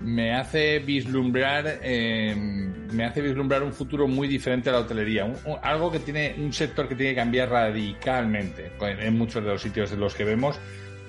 me 0.02 0.34
hace 0.34 0.78
vislumbrar. 0.78 1.80
eh, 1.82 2.34
me 2.92 3.04
hace 3.04 3.20
vislumbrar 3.20 3.62
un 3.62 3.72
futuro 3.72 4.08
muy 4.08 4.28
diferente 4.28 4.70
a 4.70 4.72
la 4.72 4.78
hotelería. 4.80 5.30
Algo 5.62 5.92
que 5.92 5.98
tiene. 5.98 6.34
Un 6.38 6.52
sector 6.52 6.88
que 6.88 6.94
tiene 6.94 7.12
que 7.12 7.16
cambiar 7.16 7.50
radicalmente 7.50 8.72
en, 8.80 9.00
en 9.00 9.18
muchos 9.18 9.44
de 9.44 9.50
los 9.50 9.60
sitios 9.60 9.90
de 9.90 9.98
los 9.98 10.14
que 10.14 10.24
vemos. 10.24 10.58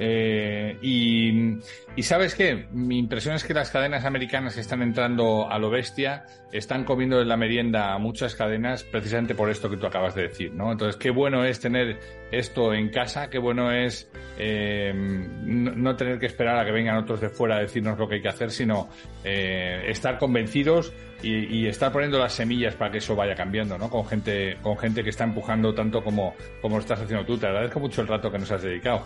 Eh, 0.02 0.78
y, 0.82 2.02
sabes 2.02 2.34
qué, 2.34 2.68
mi 2.72 2.98
impresión 2.98 3.36
es 3.36 3.44
que 3.44 3.54
las 3.54 3.70
cadenas 3.70 4.06
americanas 4.06 4.56
que 4.56 4.62
están 4.62 4.82
entrando 4.82 5.52
a 5.52 5.60
lo 5.60 5.70
bestia 5.70 6.26
están 6.54 6.86
comiendo 6.86 7.22
en 7.22 7.28
la 7.28 7.36
merienda 7.36 7.98
muchas 7.98 8.34
cadenas 8.34 8.86
precisamente 8.86 9.36
por 9.36 9.50
esto 9.50 9.70
que 9.70 9.76
tú 9.76 9.86
acabas 9.86 10.16
de 10.16 10.24
decir, 10.24 10.54
¿no? 10.54 10.72
Entonces, 10.72 10.96
qué 10.96 11.12
bueno 11.12 11.44
es 11.44 11.60
tener 11.60 12.00
esto 12.32 12.74
en 12.74 12.90
casa, 12.90 13.30
qué 13.30 13.40
bueno 13.40 13.74
es 13.74 14.10
eh, 14.38 14.94
no, 14.96 15.72
no 15.72 15.96
tener 15.98 16.18
que 16.18 16.28
esperar 16.28 16.58
a 16.58 16.66
que 16.66 16.72
vengan 16.72 16.96
otros 16.96 17.20
de 17.20 17.28
fuera 17.28 17.58
a 17.58 17.60
decirnos 17.60 18.00
lo 18.00 18.08
que 18.08 18.16
hay 18.16 18.22
que 18.22 18.30
hacer, 18.30 18.52
sino 18.52 18.88
eh, 19.26 19.84
estar 19.88 20.18
convencidos 20.18 20.94
y, 21.22 21.58
y 21.58 21.68
estar 21.68 21.92
poniendo 21.92 22.18
las 22.18 22.32
semillas 22.32 22.74
para 22.76 22.90
que 22.90 23.00
eso 23.00 23.18
vaya 23.18 23.36
cambiando, 23.36 23.78
¿no? 23.78 23.90
Con 23.90 24.06
gente, 24.06 24.56
con 24.62 24.78
gente 24.78 25.04
que 25.04 25.10
está 25.10 25.26
empujando 25.26 25.74
tanto 25.74 26.02
como, 26.02 26.36
como 26.62 26.78
lo 26.78 26.82
estás 26.82 27.02
haciendo 27.02 27.26
tú. 27.26 27.38
Te 27.38 27.48
agradezco 27.48 27.82
mucho 27.82 28.02
el 28.02 28.08
rato 28.08 28.32
que 28.32 28.38
nos 28.38 28.50
has 28.50 28.64
dedicado. 28.64 29.06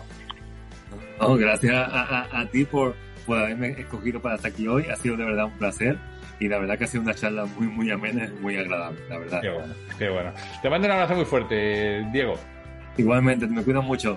No, 1.20 1.36
gracias 1.36 1.74
a, 1.74 1.84
a- 2.20 2.40
a 2.40 2.46
ti 2.46 2.64
por, 2.64 2.94
por 3.26 3.38
haberme 3.38 3.68
escogido 3.70 4.20
para 4.20 4.36
estar 4.36 4.50
aquí 4.50 4.66
hoy. 4.68 4.86
Ha 4.90 4.96
sido 4.96 5.16
de 5.16 5.24
verdad 5.24 5.46
un 5.46 5.58
placer 5.58 5.98
y 6.40 6.48
la 6.48 6.58
verdad 6.58 6.76
que 6.78 6.84
ha 6.84 6.86
sido 6.88 7.02
una 7.02 7.14
charla 7.14 7.44
muy, 7.46 7.66
muy 7.68 7.90
amena 7.90 8.24
y 8.26 8.40
muy 8.40 8.56
agradable, 8.56 8.98
la 9.08 9.18
verdad. 9.18 9.40
Qué 9.40 9.50
bueno, 9.50 9.74
qué 9.98 10.08
bueno. 10.10 10.32
Te 10.62 10.70
mando 10.70 10.86
un 10.86 10.92
abrazo 10.92 11.14
muy 11.14 11.24
fuerte, 11.24 12.04
Diego. 12.12 12.34
Igualmente, 12.96 13.46
me 13.46 13.62
cuidan 13.62 13.84
mucho. 13.84 14.16